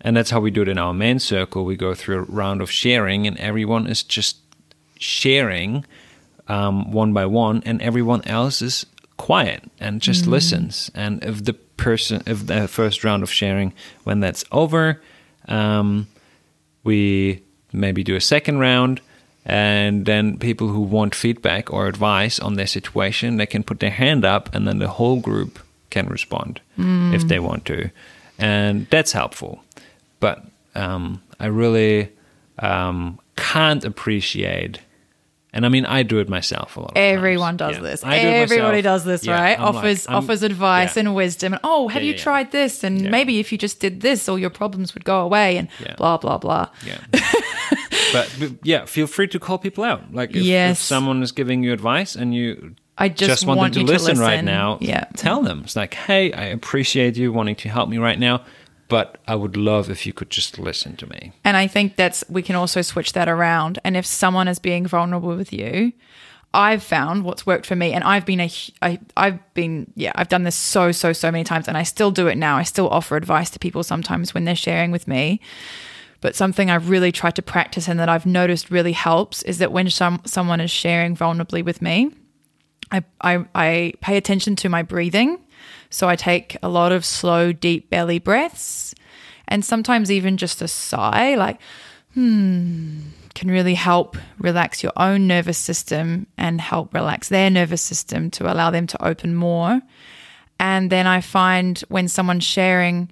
and 0.00 0.16
that's 0.16 0.30
how 0.30 0.40
we 0.40 0.50
do 0.50 0.62
it 0.62 0.68
in 0.68 0.78
our 0.78 0.94
men 0.94 1.18
circle, 1.18 1.64
we 1.64 1.76
go 1.76 1.94
through 1.94 2.18
a 2.18 2.22
round 2.22 2.60
of 2.60 2.70
sharing, 2.70 3.26
and 3.26 3.38
everyone 3.38 3.86
is 3.86 4.02
just 4.02 4.38
sharing 4.98 5.84
um, 6.48 6.90
one 6.90 7.12
by 7.12 7.26
one, 7.26 7.62
and 7.66 7.80
everyone 7.82 8.26
else 8.26 8.62
is 8.62 8.86
quiet 9.16 9.70
and 9.78 10.00
just 10.00 10.26
listens. 10.26 10.90
And 10.94 11.22
if 11.22 11.44
the 11.44 11.54
person, 11.54 12.22
if 12.26 12.46
the 12.46 12.68
first 12.68 13.04
round 13.04 13.22
of 13.22 13.30
sharing, 13.30 13.72
when 14.04 14.20
that's 14.20 14.44
over, 14.50 15.00
um, 15.48 16.06
we 16.84 17.42
maybe 17.72 18.02
do 18.02 18.16
a 18.16 18.20
second 18.20 18.58
round 18.58 19.00
and 19.48 20.06
then 20.06 20.36
people 20.38 20.66
who 20.68 20.80
want 20.80 21.14
feedback 21.14 21.72
or 21.72 21.86
advice 21.86 22.40
on 22.40 22.54
their 22.54 22.66
situation 22.66 23.36
they 23.36 23.46
can 23.46 23.62
put 23.62 23.78
their 23.80 23.90
hand 23.90 24.24
up 24.24 24.52
and 24.54 24.66
then 24.66 24.78
the 24.80 24.88
whole 24.88 25.20
group 25.20 25.58
can 25.90 26.06
respond 26.08 26.60
if 26.76 27.22
they 27.28 27.38
want 27.38 27.64
to 27.64 27.88
and 28.38 28.86
that's 28.90 29.12
helpful 29.12 29.62
but 30.20 30.44
um, 30.74 31.22
i 31.40 31.46
really 31.46 32.08
um, 32.58 33.18
can't 33.36 33.84
appreciate 33.84 34.80
and 35.52 35.64
I 35.64 35.70
mean, 35.70 35.86
I 35.86 36.02
do 36.02 36.18
it 36.18 36.28
myself 36.28 36.76
a 36.76 36.80
lot. 36.80 36.92
Everyone 36.96 37.56
times. 37.56 37.76
does 37.76 37.82
Yeah. 37.82 37.90
this. 37.90 38.00
Do 38.02 38.08
Everybody 38.10 38.82
does 38.82 39.06
this, 39.06 39.24
Yeah, 39.24 39.40
right? 39.40 39.58
I'm 39.58 39.74
offers 39.74 40.06
I'm- 40.06 40.16
offers 40.18 40.42
advice 40.42 40.96
yeah. 40.96 41.00
and 41.00 41.14
wisdom. 41.14 41.54
And 41.54 41.60
oh, 41.64 41.88
have 41.88 42.02
you 42.02 42.12
tried 42.12 42.52
this? 42.52 42.84
And 42.84 43.10
maybe 43.10 43.38
if 43.38 43.52
you 43.52 43.56
just 43.56 43.80
did 43.80 44.02
this, 44.02 44.28
all 44.28 44.38
your 44.38 44.50
problems 44.50 44.92
would 44.92 45.06
go 45.06 45.22
away. 45.22 45.56
And 45.56 45.68
blah 45.96 46.18
blah 46.18 46.36
blah. 46.36 46.68
Yeah. 46.84 46.98
but, 48.12 48.34
but 48.38 48.52
yeah, 48.62 48.84
feel 48.84 49.06
free 49.06 49.28
to 49.28 49.38
call 49.38 49.58
people 49.58 49.84
out. 49.84 50.12
Like 50.14 50.30
if, 50.34 50.44
if 50.44 50.78
someone 50.78 51.22
is 51.22 51.32
giving 51.32 51.62
you 51.62 51.72
advice 51.72 52.14
and 52.16 52.34
you 52.34 52.74
I 52.98 53.08
just, 53.08 53.46
want, 53.46 53.58
want 53.58 53.74
them 53.74 53.82
you 53.82 53.86
to 53.88 53.92
listen, 53.92 54.18
right 54.18 54.42
now, 54.42 54.78
Yeah. 54.80 55.04
tell 55.16 55.42
them. 55.42 55.62
It's 55.64 55.76
like, 55.76 55.94
hey, 55.94 56.32
I 56.32 56.44
appreciate 56.44 57.16
you 57.16 57.32
wanting 57.32 57.56
to 57.56 57.68
help 57.68 57.88
me 57.88 57.98
right 57.98 58.18
now, 58.18 58.42
but 58.88 59.18
I 59.28 59.34
would 59.34 59.56
love 59.56 59.90
if 59.90 60.06
you 60.06 60.12
could 60.12 60.30
just 60.30 60.58
listen 60.58 60.96
to 60.96 61.06
me. 61.06 61.32
And 61.44 61.56
I 61.56 61.66
think 61.66 61.96
that's 61.96 62.24
we 62.30 62.42
can 62.42 62.56
also 62.56 62.80
switch 62.82 63.12
that 63.12 63.28
around. 63.28 63.78
And 63.84 63.96
if 63.96 64.06
someone 64.06 64.48
is 64.48 64.58
being 64.58 64.86
vulnerable 64.86 65.36
with 65.36 65.52
you, 65.52 65.92
I've 66.54 66.82
found 66.82 67.24
what's 67.24 67.44
worked 67.44 67.66
for 67.66 67.76
me, 67.76 67.92
and 67.92 68.02
I've 68.02 68.24
been 68.24 68.40
a, 68.40 68.50
I, 68.80 68.98
I've 69.14 69.40
been, 69.52 69.92
yeah, 69.94 70.12
I've 70.14 70.28
done 70.28 70.44
this 70.44 70.54
so, 70.54 70.90
so, 70.90 71.12
so 71.12 71.30
many 71.30 71.44
times, 71.44 71.68
and 71.68 71.76
I 71.76 71.82
still 71.82 72.10
do 72.10 72.28
it 72.28 72.36
now. 72.38 72.56
I 72.56 72.62
still 72.62 72.88
offer 72.88 73.14
advice 73.16 73.50
to 73.50 73.58
people 73.58 73.82
sometimes 73.82 74.32
when 74.32 74.44
they're 74.46 74.56
sharing 74.56 74.90
with 74.90 75.06
me. 75.06 75.40
But 76.20 76.34
something 76.34 76.70
I've 76.70 76.88
really 76.88 77.12
tried 77.12 77.36
to 77.36 77.42
practice 77.42 77.88
and 77.88 78.00
that 78.00 78.08
I've 78.08 78.26
noticed 78.26 78.70
really 78.70 78.92
helps 78.92 79.42
is 79.42 79.58
that 79.58 79.72
when 79.72 79.90
some 79.90 80.22
someone 80.24 80.60
is 80.60 80.70
sharing 80.70 81.16
vulnerably 81.16 81.64
with 81.64 81.82
me, 81.82 82.10
I, 82.90 83.04
I, 83.20 83.44
I 83.54 83.92
pay 84.00 84.16
attention 84.16 84.56
to 84.56 84.68
my 84.68 84.82
breathing. 84.82 85.38
So 85.90 86.08
I 86.08 86.16
take 86.16 86.56
a 86.62 86.68
lot 86.68 86.92
of 86.92 87.04
slow, 87.04 87.52
deep 87.52 87.90
belly 87.90 88.18
breaths 88.18 88.94
and 89.48 89.64
sometimes 89.64 90.10
even 90.10 90.36
just 90.36 90.62
a 90.62 90.68
sigh, 90.68 91.34
like, 91.34 91.60
hmm, 92.14 93.00
can 93.34 93.50
really 93.50 93.74
help 93.74 94.16
relax 94.38 94.82
your 94.82 94.92
own 94.96 95.26
nervous 95.26 95.58
system 95.58 96.26
and 96.36 96.60
help 96.60 96.94
relax 96.94 97.28
their 97.28 97.50
nervous 97.50 97.82
system 97.82 98.30
to 98.30 98.50
allow 98.50 98.70
them 98.70 98.86
to 98.86 99.04
open 99.04 99.34
more. 99.34 99.80
And 100.58 100.90
then 100.90 101.06
I 101.06 101.20
find 101.20 101.78
when 101.88 102.08
someone's 102.08 102.44
sharing, 102.44 103.10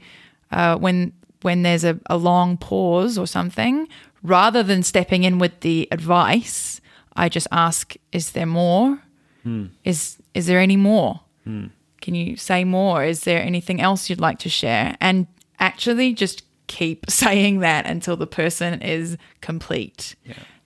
uh, 0.51 0.77
when 0.77 1.13
when 1.45 1.63
there's 1.63 1.85
a, 1.85 2.01
a 2.07 2.17
long 2.17 2.57
pause 2.57 3.19
or 3.19 3.27
something, 3.27 3.87
rather 4.23 4.63
than 4.63 4.83
stepping 4.83 5.25
in 5.25 5.39
with 5.39 5.61
the 5.61 5.87
advice, 5.93 6.81
I 7.15 7.29
just 7.29 7.47
ask, 7.53 7.95
"Is 8.13 8.33
there 8.33 8.47
more? 8.47 9.01
Hmm. 9.43 9.67
Is 9.85 10.17
is 10.33 10.47
there 10.47 10.59
any 10.59 10.77
more? 10.77 11.21
Hmm. 11.45 11.67
Can 12.01 12.15
you 12.15 12.37
say 12.37 12.65
more? 12.65 13.05
Is 13.05 13.21
there 13.25 13.43
anything 13.43 13.81
else 13.81 14.09
you'd 14.09 14.21
like 14.21 14.39
to 14.41 14.49
share?" 14.49 14.97
And 15.01 15.27
actually, 15.59 16.15
just 16.15 16.43
keep 16.67 17.05
saying 17.11 17.61
that 17.61 17.87
until 17.87 18.17
the 18.17 18.27
person 18.27 18.81
is 18.81 19.17
complete. 19.41 20.17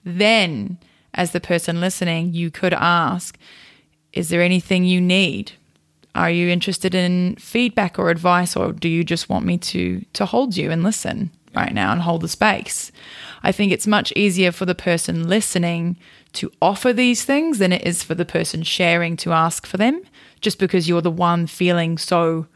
Then, 0.05 0.77
as 1.13 1.31
the 1.31 1.41
person 1.41 1.81
listening, 1.81 2.33
you 2.33 2.49
could 2.49 2.73
ask, 2.73 3.37
"Is 4.13 4.29
there 4.29 4.41
anything 4.41 4.85
you 4.85 5.01
need?" 5.01 5.51
Are 6.15 6.29
you 6.29 6.49
interested 6.49 6.95
in 6.95 7.35
feedback 7.35 7.99
or 7.99 8.09
advice 8.09 8.55
or 8.55 8.71
do 8.71 8.89
you 8.89 9.03
just 9.03 9.29
want 9.29 9.45
me 9.45 9.57
to 9.57 10.03
to 10.13 10.25
hold 10.25 10.57
you 10.57 10.71
and 10.71 10.83
listen 10.83 11.31
right 11.55 11.73
now 11.73 11.91
and 11.91 12.01
hold 12.01 12.21
the 12.21 12.27
space? 12.27 12.91
I 13.43 13.51
think 13.51 13.71
it's 13.71 13.87
much 13.87 14.11
easier 14.15 14.51
for 14.51 14.65
the 14.65 14.75
person 14.75 15.27
listening 15.27 15.97
to 16.33 16.51
offer 16.61 16.93
these 16.93 17.23
things 17.25 17.59
than 17.59 17.71
it 17.71 17.85
is 17.85 18.03
for 18.03 18.15
the 18.15 18.25
person 18.25 18.63
sharing 18.63 19.17
to 19.17 19.31
ask 19.31 19.65
for 19.65 19.77
them. 19.77 20.01
Just 20.41 20.59
because 20.59 20.87
you're 20.87 21.01
the 21.01 21.11
one 21.11 21.47
feeling 21.47 21.97
so 21.97 22.47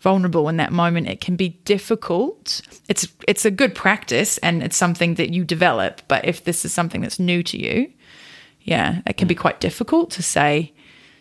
vulnerable 0.00 0.48
in 0.48 0.56
that 0.56 0.72
moment 0.72 1.06
it 1.08 1.20
can 1.20 1.36
be 1.36 1.50
difficult. 1.64 2.60
It's 2.88 3.06
it's 3.28 3.44
a 3.44 3.50
good 3.50 3.74
practice 3.74 4.38
and 4.38 4.62
it's 4.62 4.76
something 4.76 5.14
that 5.14 5.30
you 5.30 5.44
develop 5.44 6.02
but 6.08 6.24
if 6.24 6.44
this 6.44 6.64
is 6.64 6.72
something 6.72 7.02
that's 7.02 7.18
new 7.18 7.42
to 7.44 7.58
you 7.58 7.92
yeah 8.62 9.00
it 9.06 9.16
can 9.16 9.28
be 9.28 9.34
mm. 9.34 9.40
quite 9.40 9.60
difficult 9.60 10.10
to 10.12 10.22
say 10.22 10.72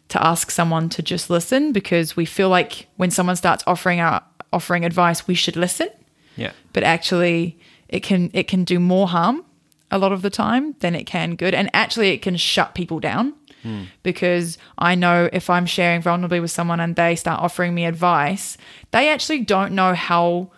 to 0.09 0.25
ask 0.25 0.51
someone 0.51 0.89
to 0.89 1.01
just 1.01 1.29
listen 1.29 1.71
because 1.71 2.15
we 2.15 2.25
feel 2.25 2.49
like 2.49 2.87
when 2.97 3.11
someone 3.11 3.35
starts 3.35 3.63
offering 3.65 3.99
our 3.99 4.23
offering 4.51 4.83
advice 4.83 5.27
we 5.27 5.35
should 5.35 5.55
listen. 5.55 5.89
Yeah. 6.35 6.51
but 6.71 6.83
actually 6.83 7.59
it 7.89 8.01
can 8.01 8.31
it 8.33 8.47
can 8.47 8.63
do 8.63 8.79
more 8.79 9.07
harm 9.09 9.43
a 9.91 9.97
lot 9.97 10.11
of 10.11 10.21
the 10.21 10.29
time 10.29 10.75
than 10.79 10.95
it 10.95 11.03
can 11.03 11.35
good. 11.35 11.53
And 11.53 11.69
actually 11.73 12.09
it 12.09 12.21
can 12.21 12.37
shut 12.37 12.75
people 12.75 12.99
down 12.99 13.33
hmm. 13.61 13.83
because 14.03 14.57
i 14.77 14.95
know 14.95 15.29
if 15.33 15.49
i'm 15.49 15.65
sharing 15.65 16.01
vulnerably 16.01 16.41
with 16.41 16.51
someone 16.51 16.79
and 16.79 16.95
they 16.95 17.15
start 17.15 17.41
offering 17.41 17.73
me 17.73 17.85
advice 17.85 18.57
they 18.91 19.09
actually 19.09 19.39
don't 19.39 19.73
know 19.73 19.93
how 19.93 20.49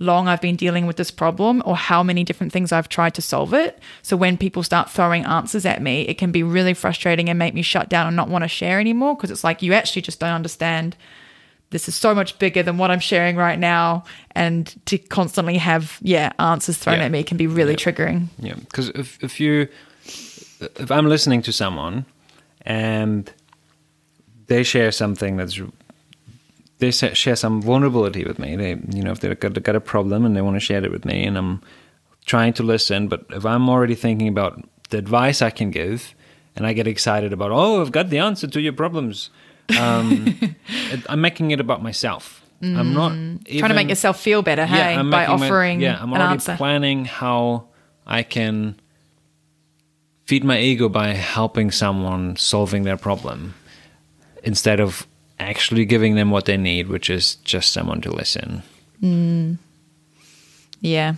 long 0.00 0.26
I've 0.26 0.40
been 0.40 0.56
dealing 0.56 0.86
with 0.86 0.96
this 0.96 1.10
problem 1.12 1.62
or 1.64 1.76
how 1.76 2.02
many 2.02 2.24
different 2.24 2.52
things 2.52 2.72
I've 2.72 2.88
tried 2.88 3.14
to 3.14 3.22
solve 3.22 3.54
it. 3.54 3.78
So 4.02 4.16
when 4.16 4.36
people 4.36 4.62
start 4.62 4.90
throwing 4.90 5.24
answers 5.26 5.64
at 5.66 5.80
me, 5.82 6.02
it 6.08 6.14
can 6.18 6.32
be 6.32 6.42
really 6.42 6.74
frustrating 6.74 7.28
and 7.28 7.38
make 7.38 7.54
me 7.54 7.62
shut 7.62 7.88
down 7.88 8.06
and 8.08 8.16
not 8.16 8.28
want 8.28 8.42
to 8.42 8.48
share 8.48 8.80
anymore 8.80 9.14
because 9.14 9.30
it's 9.30 9.44
like 9.44 9.60
you 9.62 9.74
actually 9.74 10.02
just 10.02 10.18
don't 10.18 10.32
understand 10.32 10.96
this 11.68 11.86
is 11.86 11.94
so 11.94 12.14
much 12.16 12.36
bigger 12.40 12.64
than 12.64 12.78
what 12.78 12.90
I'm 12.90 12.98
sharing 12.98 13.36
right 13.36 13.58
now 13.58 14.02
and 14.32 14.74
to 14.86 14.98
constantly 14.98 15.56
have 15.58 15.98
yeah 16.02 16.32
answers 16.40 16.76
thrown 16.78 16.98
Yeah. 16.98 17.04
at 17.04 17.12
me 17.12 17.22
can 17.22 17.36
be 17.36 17.46
really 17.46 17.76
triggering. 17.76 18.26
Yeah, 18.40 18.54
because 18.54 18.88
if 18.88 19.22
if 19.22 19.38
you 19.38 19.68
if 20.60 20.90
I'm 20.90 21.06
listening 21.06 21.42
to 21.42 21.52
someone 21.52 22.06
and 22.62 23.32
they 24.46 24.62
share 24.64 24.90
something 24.92 25.36
that's 25.36 25.60
they 26.80 26.90
share 26.90 27.36
some 27.36 27.62
vulnerability 27.62 28.24
with 28.24 28.38
me, 28.38 28.56
they 28.56 28.70
you 28.94 29.02
know 29.02 29.12
if 29.12 29.20
they've 29.20 29.38
got, 29.38 29.62
got 29.62 29.76
a 29.76 29.80
problem 29.80 30.24
and 30.24 30.36
they 30.36 30.40
want 30.42 30.56
to 30.56 30.60
share 30.60 30.84
it 30.84 30.90
with 30.90 31.04
me, 31.04 31.24
and 31.24 31.36
I'm 31.38 31.62
trying 32.26 32.52
to 32.54 32.62
listen, 32.62 33.08
but 33.08 33.24
if 33.30 33.44
I'm 33.46 33.68
already 33.68 33.94
thinking 33.94 34.28
about 34.28 34.62
the 34.90 34.98
advice 34.98 35.40
I 35.42 35.50
can 35.50 35.70
give, 35.70 36.14
and 36.56 36.66
I 36.66 36.72
get 36.72 36.86
excited 36.86 37.32
about 37.32 37.50
oh 37.52 37.80
I've 37.80 37.92
got 37.92 38.10
the 38.10 38.18
answer 38.18 38.46
to 38.48 38.60
your 38.60 38.72
problems, 38.72 39.30
um, 39.78 40.38
I'm 41.08 41.20
making 41.20 41.50
it 41.52 41.60
about 41.60 41.82
myself. 41.82 42.42
I'm 42.62 42.92
not 42.92 43.12
Trying 43.12 43.70
to 43.70 43.74
make 43.74 43.88
yourself 43.88 44.20
feel 44.20 44.42
better, 44.42 44.66
hey, 44.66 44.94
I'm 44.94 45.08
by 45.10 45.20
making 45.26 45.40
my- 45.40 45.46
offering 45.46 45.80
yeah, 45.80 45.96
I'm 46.02 46.12
an 46.12 46.20
already 46.20 46.32
answer. 46.34 46.56
planning 46.56 47.06
how 47.06 47.68
I 48.06 48.22
can 48.22 48.78
feed 50.26 50.44
my 50.44 50.60
ego 50.60 50.88
by 50.88 51.08
helping 51.14 51.70
someone 51.70 52.36
solving 52.36 52.82
their 52.84 52.98
problem 52.98 53.54
instead 54.44 54.78
of 54.78 55.06
actually 55.40 55.84
giving 55.84 56.14
them 56.14 56.30
what 56.30 56.44
they 56.44 56.56
need, 56.56 56.88
which 56.88 57.10
is 57.10 57.36
just 57.36 57.72
someone 57.72 58.00
to 58.02 58.12
listen. 58.12 58.62
Yeah, 60.80 61.14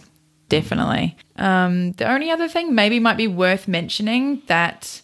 definitely. 0.49 1.17
Um, 1.37 1.93
the 1.93 2.11
only 2.11 2.31
other 2.31 2.49
thing 2.49 2.75
maybe 2.75 3.01
might 3.01 3.17
be 3.17 3.29
worth 3.29 3.69
mentioning 3.69 4.43
that 4.47 5.03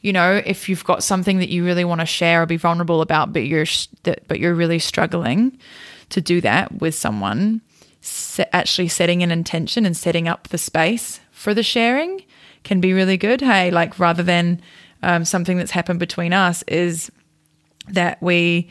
you 0.00 0.12
know 0.12 0.42
if 0.44 0.68
you've 0.68 0.84
got 0.84 1.02
something 1.02 1.38
that 1.38 1.48
you 1.48 1.64
really 1.64 1.84
want 1.84 2.00
to 2.00 2.06
share 2.06 2.42
or 2.42 2.46
be 2.46 2.56
vulnerable 2.56 3.00
about, 3.00 3.32
but 3.32 3.44
you're 3.46 3.66
but 4.02 4.38
you're 4.40 4.54
really 4.54 4.78
struggling 4.78 5.58
to 6.10 6.20
do 6.20 6.40
that 6.40 6.80
with 6.80 6.94
someone, 6.94 7.60
actually 8.52 8.88
setting 8.88 9.22
an 9.22 9.30
intention 9.30 9.86
and 9.86 9.96
setting 9.96 10.28
up 10.28 10.48
the 10.48 10.58
space 10.58 11.20
for 11.30 11.54
the 11.54 11.62
sharing 11.62 12.22
can 12.64 12.80
be 12.80 12.92
really 12.92 13.16
good. 13.16 13.40
Hey, 13.40 13.70
like 13.70 13.98
rather 13.98 14.22
than 14.22 14.60
um, 15.02 15.24
something 15.24 15.56
that's 15.56 15.70
happened 15.70 16.00
between 16.00 16.32
us 16.32 16.62
is 16.64 17.10
that 17.88 18.20
we 18.22 18.68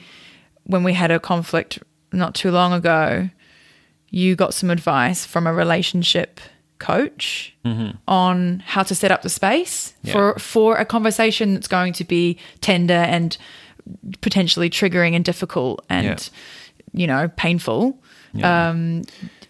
when 0.65 0.84
we 0.84 0.93
had 0.93 1.12
a 1.12 1.19
conflict 1.19 1.79
not 2.12 2.34
too 2.36 2.51
long 2.51 2.74
ago 2.74 3.29
you 4.10 4.36
got 4.36 4.53
some 4.53 4.69
advice 4.69 5.25
from 5.25 5.45
a 5.48 5.53
relationship 5.53 6.39
coach 6.79 7.55
on 8.07 8.60
how 8.65 8.84
to 8.84 8.93
set 8.95 9.12
up 9.12 9.22
the 9.22 9.29
space 9.29 9.93
for 10.12 10.38
for 10.39 10.75
a 10.77 10.86
conversation 10.86 11.53
that's 11.53 11.67
going 11.67 11.93
to 11.93 12.03
be 12.03 12.38
tender 12.62 12.93
and 12.93 13.38
potentially 14.22 14.69
triggering 14.69 15.15
and 15.15 15.24
difficult 15.25 15.86
and 15.89 16.05
you 16.93 17.07
know 17.07 17.29
painful. 17.38 17.98
Um 18.43 19.03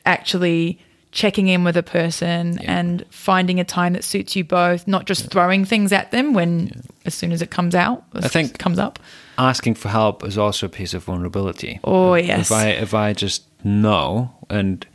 actually 0.05 0.79
checking 1.11 1.47
in 1.47 1.63
with 1.63 1.75
a 1.77 1.81
person 1.83 2.59
and 2.59 3.03
finding 3.09 3.59
a 3.59 3.63
time 3.63 3.93
that 3.93 4.03
suits 4.03 4.35
you 4.35 4.43
both 4.43 4.87
not 4.87 5.05
just 5.05 5.31
throwing 5.31 5.65
things 5.65 5.91
at 5.91 6.11
them 6.11 6.33
when 6.33 6.83
as 7.05 7.15
soon 7.15 7.31
as 7.31 7.41
it 7.41 7.49
comes 7.49 7.73
out 7.73 8.03
I 8.13 8.27
think- 8.27 8.59
comes 8.59 8.77
up 8.79 8.99
Asking 9.37 9.75
for 9.75 9.89
help 9.89 10.23
is 10.23 10.37
also 10.37 10.65
a 10.67 10.69
piece 10.69 10.93
of 10.93 11.03
vulnerability. 11.03 11.79
Oh, 11.83 12.15
yes. 12.15 12.39
If 12.39 12.51
I 12.51 12.67
if 12.69 12.93
I 12.93 13.13
just 13.13 13.43
know 13.63 14.31
and 14.49 14.85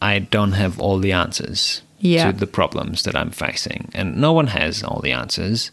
I 0.00 0.20
don't 0.20 0.52
have 0.52 0.80
all 0.80 0.98
the 0.98 1.12
answers 1.12 1.82
Yeah. 1.98 2.30
to 2.32 2.38
the 2.38 2.46
problems 2.46 3.02
that 3.02 3.14
I'm 3.14 3.30
facing, 3.30 3.90
and 3.94 4.16
no 4.16 4.32
one 4.32 4.46
has 4.48 4.82
all 4.82 5.00
the 5.02 5.12
answers, 5.12 5.70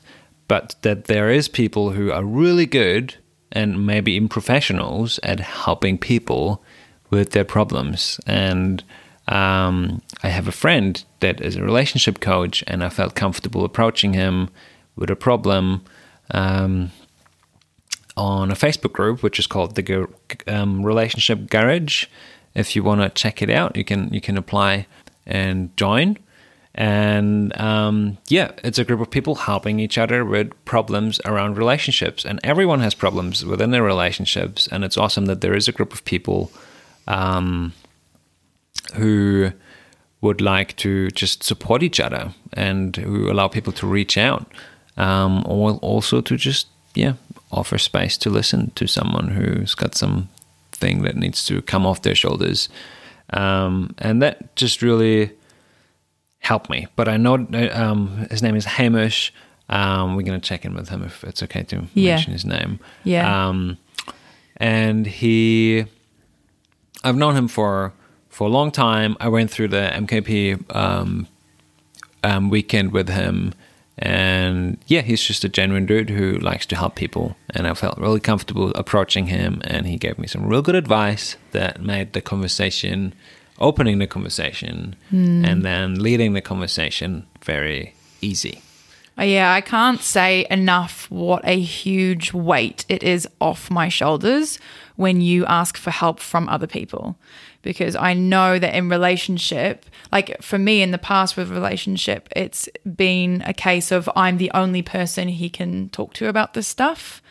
but 0.48 0.76
that 0.82 1.06
there 1.06 1.30
is 1.30 1.48
people 1.48 1.92
who 1.92 2.12
are 2.12 2.24
really 2.24 2.66
good 2.66 3.16
and 3.52 3.86
maybe 3.86 4.12
even 4.14 4.28
professionals 4.28 5.20
at 5.24 5.40
helping 5.40 5.98
people 5.98 6.62
with 7.10 7.32
their 7.32 7.46
problems. 7.46 8.20
And 8.28 8.84
um, 9.30 10.02
I 10.24 10.28
have 10.30 10.48
a 10.50 10.52
friend 10.52 11.02
that 11.20 11.40
is 11.42 11.56
a 11.56 11.64
relationship 11.64 12.20
coach, 12.20 12.64
and 12.68 12.84
I 12.84 12.90
felt 12.90 13.16
comfortable 13.16 13.64
approaching 13.64 14.14
him 14.14 14.50
with 14.98 15.10
a 15.10 15.16
problem. 15.16 15.82
Um, 16.32 16.92
on 18.18 18.52
a 18.52 18.56
Facebook 18.56 18.94
group, 18.94 19.24
which 19.24 19.40
is 19.40 19.48
called 19.48 19.76
the 19.76 20.08
um, 20.48 20.84
Relationship 20.84 21.50
Garage. 21.50 22.08
If 22.56 22.76
you 22.76 22.84
want 22.84 23.02
to 23.02 23.10
check 23.10 23.42
it 23.42 23.50
out, 23.50 23.78
you 23.78 23.86
can 23.86 24.12
you 24.14 24.20
can 24.20 24.38
apply 24.38 24.88
and 25.26 25.76
join. 25.78 26.18
And 26.74 27.60
um, 27.60 28.18
yeah, 28.28 28.52
it's 28.64 28.78
a 28.78 28.84
group 28.84 29.00
of 29.00 29.10
people 29.10 29.36
helping 29.36 29.80
each 29.80 29.98
other 29.98 30.26
with 30.26 30.52
problems 30.66 31.20
around 31.26 31.58
relationships, 31.58 32.26
and 32.26 32.40
everyone 32.44 32.82
has 32.82 32.94
problems 32.94 33.46
within 33.46 33.72
their 33.72 33.84
relationships. 33.84 34.68
And 34.68 34.84
it's 34.84 34.98
awesome 34.98 35.28
that 35.28 35.42
there 35.42 35.56
is 35.56 35.68
a 35.68 35.72
group 35.72 35.94
of 35.94 36.04
people 36.04 36.52
um, 37.08 37.74
who 38.96 39.52
would 40.22 40.42
like 40.42 40.76
to 40.78 41.10
just 41.12 41.44
support 41.44 41.84
each 41.84 42.00
other 42.00 42.34
and 42.54 42.96
who 42.96 43.32
allow 43.32 43.48
people 43.48 43.74
to 43.74 43.88
reach 43.88 44.18
out, 44.18 44.52
um, 44.98 45.44
or 45.46 45.74
also 45.78 46.22
to 46.22 46.36
just 46.38 46.68
yeah 46.96 47.14
offer 47.52 47.78
space 47.78 48.18
to 48.18 48.30
listen 48.30 48.72
to 48.76 48.88
someone 48.88 49.30
who's 49.30 49.74
got 49.76 49.96
some 49.96 50.30
thing 50.72 51.02
that 51.04 51.16
needs 51.16 51.46
to 51.46 51.62
come 51.62 51.86
off 51.86 52.02
their 52.02 52.16
shoulders, 52.16 52.70
um, 53.32 53.94
and 54.00 54.22
that 54.22 54.56
just 54.56 54.82
really 54.82 55.32
helped 56.40 56.70
me. 56.70 56.88
But 56.96 57.08
I 57.08 57.18
know 57.18 57.48
um, 57.74 58.28
his 58.30 58.42
name 58.44 58.56
is 58.56 58.66
Hamish. 58.66 59.34
Um, 59.70 60.16
we're 60.16 60.22
gonna 60.24 60.40
check 60.40 60.64
in 60.66 60.74
with 60.76 60.90
him 60.90 61.04
if 61.04 61.24
it's 61.24 61.42
okay 61.44 61.64
to 61.64 61.88
Yeah. 61.94 62.16
mention 62.16 62.34
his 62.34 62.46
name. 62.46 62.80
Yeah. 63.04 63.48
Um, 63.50 63.78
and 64.58 65.06
he, 65.06 65.86
I've 67.04 67.16
known 67.18 67.36
him 67.36 67.48
for 67.48 67.94
for 68.30 68.48
a 68.48 68.52
long 68.52 68.72
time. 68.72 69.18
I 69.20 69.28
went 69.30 69.50
through 69.52 69.70
the 69.70 69.90
MKP 69.94 70.74
um, 70.76 71.28
um, 72.24 72.50
weekend 72.50 72.92
with 72.92 73.10
him, 73.10 73.54
and 74.00 74.78
yeah, 74.88 75.02
he's 75.02 75.22
just 75.24 75.44
a 75.44 75.50
genuine 75.50 75.86
dude 75.86 76.10
who 76.10 76.38
likes 76.38 76.66
to 76.68 76.76
help 76.76 76.96
people. 76.96 77.36
And 77.50 77.68
I 77.68 77.74
felt 77.74 77.98
really 77.98 78.20
comfortable 78.20 78.72
approaching 78.72 79.28
him, 79.28 79.62
and 79.64 79.88
he 79.88 79.98
gave 79.98 80.20
me 80.20 80.28
some 80.28 80.46
real 80.46 80.62
good 80.62 80.76
advice 80.76 81.36
that 81.52 81.82
made 81.82 82.14
the 82.14 82.22
conversation, 82.22 83.14
opening 83.60 83.98
the 84.00 84.08
conversation, 84.08 84.96
and 85.12 85.66
then 85.66 86.00
leading 86.00 86.34
the 86.34 86.42
conversation 86.42 87.26
very 87.44 87.94
easy. 88.22 88.62
Uh, 89.20 89.24
Yeah, 89.24 89.52
I 89.52 89.62
can't 89.62 90.02
say 90.02 90.46
enough 90.52 91.10
what 91.10 91.42
a 91.44 91.60
huge 91.60 92.34
weight 92.34 92.86
it 92.88 93.02
is 93.02 93.28
off 93.42 93.72
my 93.72 93.90
shoulders 93.90 94.60
when 94.96 95.22
you 95.22 95.46
ask 95.48 95.76
for 95.78 95.90
help 95.92 96.20
from 96.20 96.48
other 96.50 96.68
people. 96.68 97.16
Because 97.68 97.98
I 97.98 98.14
know 98.14 98.58
that 98.60 98.74
in 98.74 98.88
relationship, 98.88 99.86
like 100.10 100.42
for 100.42 100.58
me 100.58 100.82
in 100.82 100.92
the 100.92 100.98
past 100.98 101.36
with 101.36 101.52
relationship, 101.52 102.30
it's 102.34 102.70
been 102.96 103.44
a 103.46 103.54
case 103.54 103.92
of 103.92 104.10
I'm 104.16 104.38
the 104.38 104.52
only 104.54 104.82
person 104.82 105.28
he 105.28 105.50
can 105.50 105.90
talk 105.90 106.14
to 106.14 106.30
about 106.30 106.54
this 106.54 106.66
stuff. 106.66 107.22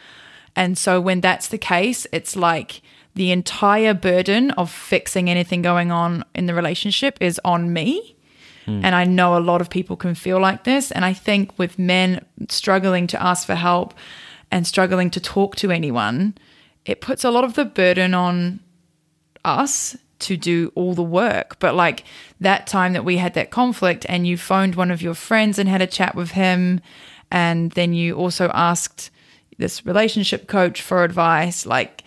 And 0.54 0.76
so 0.76 1.00
when 1.00 1.22
that's 1.22 1.48
the 1.48 1.56
case, 1.56 2.06
it's 2.12 2.36
like 2.36 2.82
the 3.14 3.30
entire 3.30 3.94
burden 3.94 4.50
of 4.52 4.70
fixing 4.70 5.30
anything 5.30 5.62
going 5.62 5.90
on 5.90 6.22
in 6.34 6.44
the 6.44 6.52
relationship 6.52 7.16
is 7.18 7.40
on 7.42 7.72
me. 7.72 8.14
Hmm. 8.66 8.84
And 8.84 8.94
I 8.94 9.04
know 9.04 9.38
a 9.38 9.40
lot 9.40 9.62
of 9.62 9.70
people 9.70 9.96
can 9.96 10.14
feel 10.14 10.38
like 10.38 10.64
this. 10.64 10.92
And 10.92 11.02
I 11.02 11.14
think 11.14 11.58
with 11.58 11.78
men 11.78 12.26
struggling 12.50 13.06
to 13.06 13.22
ask 13.22 13.46
for 13.46 13.54
help 13.54 13.94
and 14.50 14.66
struggling 14.66 15.08
to 15.12 15.20
talk 15.20 15.56
to 15.56 15.70
anyone, 15.70 16.36
it 16.84 17.00
puts 17.00 17.24
a 17.24 17.30
lot 17.30 17.44
of 17.44 17.54
the 17.54 17.64
burden 17.64 18.12
on 18.12 18.60
us 19.46 19.96
to 20.20 20.36
do 20.36 20.72
all 20.74 20.94
the 20.94 21.02
work. 21.02 21.58
But 21.58 21.74
like 21.74 22.04
that 22.40 22.66
time 22.66 22.92
that 22.94 23.04
we 23.04 23.16
had 23.16 23.34
that 23.34 23.50
conflict 23.50 24.06
and 24.08 24.26
you 24.26 24.36
phoned 24.36 24.74
one 24.74 24.90
of 24.90 25.02
your 25.02 25.14
friends 25.14 25.58
and 25.58 25.68
had 25.68 25.82
a 25.82 25.86
chat 25.86 26.14
with 26.14 26.32
him, 26.32 26.80
and 27.30 27.72
then 27.72 27.92
you 27.92 28.14
also 28.14 28.50
asked 28.54 29.10
this 29.58 29.84
relationship 29.86 30.46
coach 30.46 30.82
for 30.82 31.02
advice, 31.02 31.66
like 31.66 32.04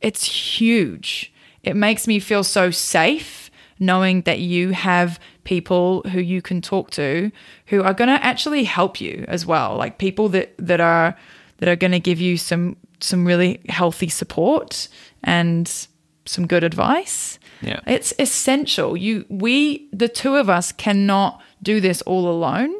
it's 0.00 0.24
huge. 0.24 1.32
It 1.62 1.76
makes 1.76 2.06
me 2.06 2.18
feel 2.18 2.44
so 2.44 2.70
safe 2.70 3.50
knowing 3.80 4.22
that 4.22 4.40
you 4.40 4.70
have 4.70 5.20
people 5.44 6.02
who 6.10 6.20
you 6.20 6.42
can 6.42 6.60
talk 6.60 6.90
to 6.90 7.30
who 7.66 7.82
are 7.82 7.94
going 7.94 8.08
to 8.08 8.24
actually 8.24 8.64
help 8.64 9.00
you 9.00 9.24
as 9.28 9.46
well 9.46 9.76
like 9.76 9.98
people 9.98 10.28
that 10.28 10.52
that 10.58 10.80
are 10.80 11.16
that 11.58 11.68
are 11.68 11.76
going 11.76 11.92
to 11.92 12.00
give 12.00 12.20
you 12.20 12.36
some 12.36 12.76
some 13.00 13.24
really 13.24 13.60
healthy 13.68 14.08
support 14.08 14.88
and 15.22 15.86
some 16.28 16.46
good 16.46 16.64
advice. 16.64 17.38
Yeah. 17.60 17.80
it's 17.86 18.14
essential. 18.18 18.96
You 18.96 19.24
we 19.28 19.88
the 19.92 20.08
two 20.08 20.36
of 20.36 20.48
us 20.48 20.70
cannot 20.70 21.42
do 21.62 21.80
this 21.80 22.02
all 22.02 22.28
alone 22.28 22.72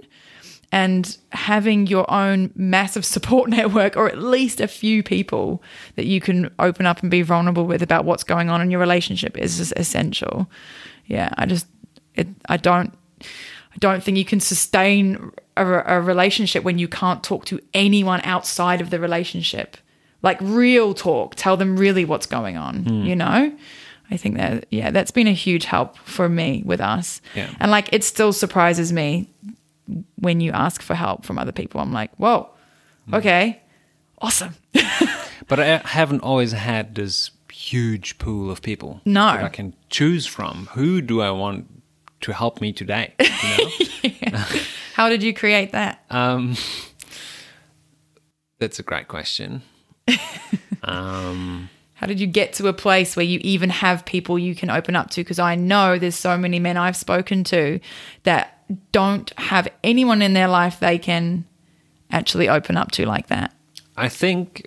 and 0.70 1.16
having 1.32 1.86
your 1.86 2.08
own 2.10 2.52
massive 2.54 3.04
support 3.14 3.50
network 3.50 3.96
or 3.96 4.08
at 4.08 4.18
least 4.18 4.60
a 4.60 4.68
few 4.68 5.02
people 5.02 5.62
that 5.96 6.06
you 6.06 6.20
can 6.20 6.50
open 6.58 6.86
up 6.86 7.00
and 7.00 7.10
be 7.10 7.22
vulnerable 7.22 7.64
with 7.64 7.82
about 7.82 8.04
what's 8.04 8.24
going 8.24 8.50
on 8.50 8.60
in 8.60 8.70
your 8.70 8.80
relationship 8.80 9.36
is 9.36 9.72
essential. 9.76 10.48
Yeah 11.06 11.32
i 11.38 11.46
just 11.46 11.66
it, 12.14 12.28
i 12.50 12.58
don't 12.58 12.92
i 13.20 13.78
don't 13.78 14.02
think 14.02 14.18
you 14.18 14.24
can 14.24 14.40
sustain 14.40 15.30
a, 15.56 15.66
a 15.96 16.00
relationship 16.00 16.62
when 16.64 16.78
you 16.78 16.86
can't 16.86 17.24
talk 17.24 17.46
to 17.46 17.58
anyone 17.72 18.20
outside 18.24 18.80
of 18.82 18.90
the 18.90 19.00
relationship 19.00 19.78
like 20.22 20.38
real 20.40 20.94
talk 20.94 21.34
tell 21.34 21.56
them 21.56 21.76
really 21.76 22.04
what's 22.04 22.26
going 22.26 22.56
on 22.56 22.84
you 23.04 23.14
know 23.14 23.52
i 24.10 24.16
think 24.16 24.36
that 24.36 24.66
yeah 24.70 24.90
that's 24.90 25.10
been 25.12 25.26
a 25.28 25.32
huge 25.32 25.64
help 25.64 25.96
for 25.98 26.28
me 26.28 26.62
with 26.66 26.80
us 26.80 27.20
Yeah. 27.34 27.50
and 27.60 27.70
like 27.70 27.88
it 27.92 28.02
still 28.04 28.32
surprises 28.32 28.92
me 28.92 29.28
when 30.16 30.40
you 30.40 30.52
ask 30.52 30.82
for 30.82 30.94
help 30.94 31.24
from 31.24 31.38
other 31.38 31.50
people. 31.52 31.80
I'm 31.80 31.94
like, 31.94 32.10
whoa, 32.16 32.50
okay, 33.12 33.62
awesome. 34.20 34.54
But 35.48 35.60
I 35.60 35.78
haven't 35.78 36.20
always 36.20 36.52
had 36.52 36.94
this 36.94 37.30
huge 37.50 38.18
pool 38.18 38.50
of 38.50 38.60
people 38.60 39.00
No. 39.06 39.32
that 39.32 39.44
I 39.44 39.48
can 39.48 39.72
choose 39.88 40.26
from. 40.26 40.66
Who 40.74 41.00
do 41.00 41.22
I 41.22 41.30
want 41.30 41.64
to 42.20 42.32
help 42.34 42.60
me 42.60 42.70
today? 42.74 43.14
You 44.02 44.30
know? 44.30 44.44
How 44.94 45.08
did 45.08 45.22
you 45.22 45.32
create 45.32 45.72
that? 45.72 46.04
um, 46.10 46.54
that's 48.58 48.78
a 48.78 48.82
great 48.82 49.08
question. 49.08 49.62
Um, 50.82 51.68
How 51.94 52.06
did 52.06 52.20
you 52.20 52.26
get 52.26 52.52
to 52.54 52.68
a 52.68 52.72
place 52.72 53.16
where 53.16 53.26
you 53.26 53.40
even 53.42 53.70
have 53.70 54.04
people 54.04 54.38
you 54.38 54.54
can 54.54 54.70
open 54.70 54.94
up 54.94 55.10
to? 55.10 55.20
Because 55.20 55.38
I 55.38 55.56
know 55.56 55.98
there's 55.98 56.14
so 56.14 56.38
many 56.38 56.58
men 56.60 56.76
I've 56.76 56.96
spoken 56.96 57.42
to 57.44 57.80
that 58.22 58.62
don't 58.92 59.32
have 59.38 59.68
anyone 59.82 60.22
in 60.22 60.32
their 60.32 60.48
life 60.48 60.78
they 60.78 60.98
can 60.98 61.44
actually 62.10 62.48
open 62.48 62.76
up 62.76 62.90
to 62.92 63.06
like 63.06 63.26
that. 63.28 63.52
I 63.96 64.08
think 64.08 64.66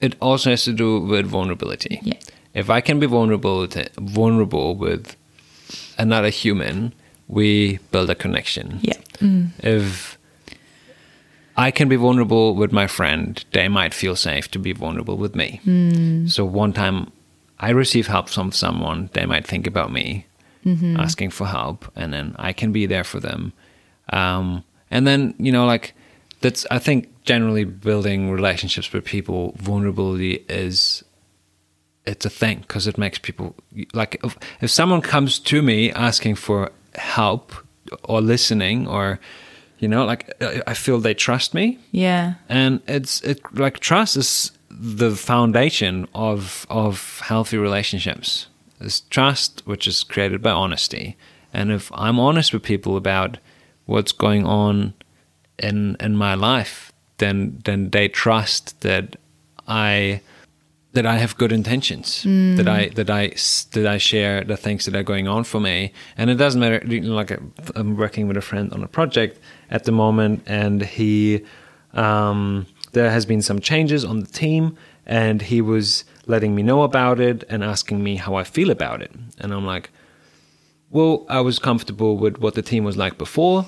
it 0.00 0.14
also 0.20 0.50
has 0.50 0.64
to 0.64 0.72
do 0.72 1.00
with 1.00 1.26
vulnerability. 1.26 1.98
Yeah. 2.02 2.18
If 2.54 2.70
I 2.70 2.80
can 2.80 3.00
be 3.00 3.06
vulnerable 3.06 3.66
to, 3.68 3.90
vulnerable 3.98 4.74
with 4.74 5.16
another 5.98 6.30
human, 6.30 6.94
we 7.26 7.78
build 7.90 8.10
a 8.10 8.14
connection. 8.14 8.78
Yeah. 8.82 8.94
If 9.60 10.17
I 11.58 11.72
can 11.72 11.88
be 11.88 11.96
vulnerable 11.96 12.54
with 12.54 12.72
my 12.72 12.86
friend, 12.86 13.44
they 13.52 13.68
might 13.68 13.92
feel 13.92 14.14
safe 14.16 14.48
to 14.52 14.58
be 14.60 14.72
vulnerable 14.72 15.16
with 15.16 15.34
me. 15.34 15.60
So 16.28 16.44
one 16.44 16.72
time 16.72 17.10
I 17.58 17.70
receive 17.70 18.06
help 18.06 18.28
from 18.28 18.52
someone, 18.52 19.10
they 19.12 19.26
might 19.26 19.44
think 19.46 19.66
about 19.66 19.90
me 19.92 20.24
asking 21.00 21.30
for 21.30 21.46
help, 21.46 21.90
and 21.96 22.12
then 22.12 22.36
I 22.38 22.52
can 22.52 22.72
be 22.72 22.86
there 22.86 23.04
for 23.04 23.20
them. 23.20 23.52
Um, 24.12 24.62
and 24.90 25.06
then, 25.06 25.34
you 25.38 25.50
know, 25.50 25.66
like 25.66 25.94
that's, 26.42 26.64
I 26.70 26.78
think 26.78 27.08
generally 27.24 27.64
building 27.64 28.30
relationships 28.30 28.92
with 28.92 29.04
people, 29.04 29.54
vulnerability 29.56 30.44
is 30.48 31.02
it's 32.06 32.24
a 32.24 32.30
thing 32.30 32.60
because 32.60 32.86
it 32.86 32.96
makes 32.96 33.18
people 33.18 33.54
like 33.92 34.18
if, 34.24 34.38
if 34.60 34.70
someone 34.70 35.02
comes 35.02 35.38
to 35.40 35.60
me 35.60 35.92
asking 35.92 36.36
for 36.36 36.70
help 36.94 37.52
or 38.04 38.20
listening 38.22 38.86
or 38.86 39.18
you 39.78 39.88
know 39.88 40.04
like 40.04 40.30
I- 40.66 40.74
feel 40.74 40.98
they 41.00 41.14
trust 41.14 41.54
me 41.54 41.78
Yeah. 41.90 42.34
and 42.48 42.80
it's 42.86 43.20
it 43.22 43.40
like 43.54 43.78
trust 43.80 44.16
is 44.16 44.52
the 44.70 45.10
foundation 45.16 46.06
of 46.14 46.66
of 46.68 47.20
healthy 47.24 47.58
relationships 47.58 48.48
is 48.80 49.00
trust 49.10 49.62
which 49.64 49.86
is 49.86 50.04
created 50.04 50.42
by 50.42 50.50
honesty 50.50 51.16
and 51.52 51.72
if 51.72 51.90
i'm 51.94 52.18
honest 52.20 52.52
with 52.52 52.62
people 52.62 52.96
about 52.96 53.38
what's 53.86 54.12
going 54.12 54.44
on 54.46 54.94
in 55.58 55.96
in 56.00 56.16
my 56.16 56.34
life 56.34 56.92
then 57.18 57.60
then 57.64 57.90
they 57.90 58.08
trust 58.08 58.80
that 58.80 59.16
i 59.66 60.20
that 60.92 61.06
I 61.06 61.18
have 61.18 61.36
good 61.36 61.52
intentions, 61.52 62.24
mm. 62.24 62.56
that 62.56 62.66
I 62.66 62.88
that 62.94 63.10
I 63.10 63.28
that 63.72 63.86
I 63.86 63.98
share 63.98 64.42
the 64.42 64.56
things 64.56 64.84
that 64.86 64.96
are 64.96 65.02
going 65.02 65.28
on 65.28 65.44
for 65.44 65.60
me, 65.60 65.92
and 66.16 66.30
it 66.30 66.36
doesn't 66.36 66.60
matter. 66.60 66.80
Like 67.20 67.38
I'm 67.76 67.96
working 67.96 68.26
with 68.26 68.36
a 68.36 68.40
friend 68.40 68.72
on 68.72 68.82
a 68.82 68.88
project 68.88 69.38
at 69.70 69.84
the 69.84 69.92
moment, 69.92 70.42
and 70.46 70.82
he 70.82 71.44
um, 71.94 72.66
there 72.92 73.10
has 73.10 73.26
been 73.26 73.42
some 73.42 73.60
changes 73.60 74.04
on 74.04 74.20
the 74.20 74.26
team, 74.26 74.76
and 75.06 75.42
he 75.42 75.60
was 75.60 76.04
letting 76.26 76.54
me 76.54 76.62
know 76.62 76.82
about 76.82 77.20
it 77.20 77.44
and 77.48 77.64
asking 77.64 78.02
me 78.02 78.16
how 78.16 78.34
I 78.34 78.44
feel 78.44 78.70
about 78.70 79.02
it, 79.02 79.12
and 79.38 79.52
I'm 79.52 79.66
like, 79.66 79.90
well, 80.90 81.26
I 81.28 81.40
was 81.40 81.58
comfortable 81.58 82.16
with 82.16 82.38
what 82.38 82.54
the 82.54 82.62
team 82.62 82.84
was 82.84 82.96
like 82.96 83.18
before, 83.18 83.66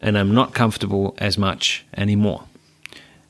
and 0.00 0.18
I'm 0.18 0.34
not 0.34 0.54
comfortable 0.54 1.14
as 1.18 1.38
much 1.38 1.84
anymore. 1.96 2.44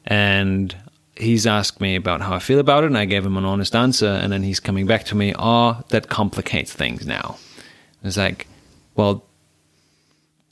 And 0.07 0.75
he's 1.17 1.47
asked 1.47 1.81
me 1.81 1.97
about 1.97 2.23
how 2.23 2.35
I 2.35 2.39
feel 2.39 2.59
about 2.59 2.85
it, 2.85 2.89
and 2.89 2.99
I 2.99 3.05
gave 3.05 3.27
him 3.27 3.37
an 3.37 3.45
honest 3.45 3.75
answer. 3.75 4.07
And 4.07 4.33
then 4.33 4.43
he's 4.43 4.61
coming 4.61 4.87
back 4.87 5.05
to 5.05 5.15
me, 5.15 5.35
oh, 5.39 5.83
that 5.89 6.09
complicates 6.09 6.73
things 6.73 7.07
now. 7.07 7.37
It's 8.03 8.17
like, 8.17 8.47
well, 8.95 9.25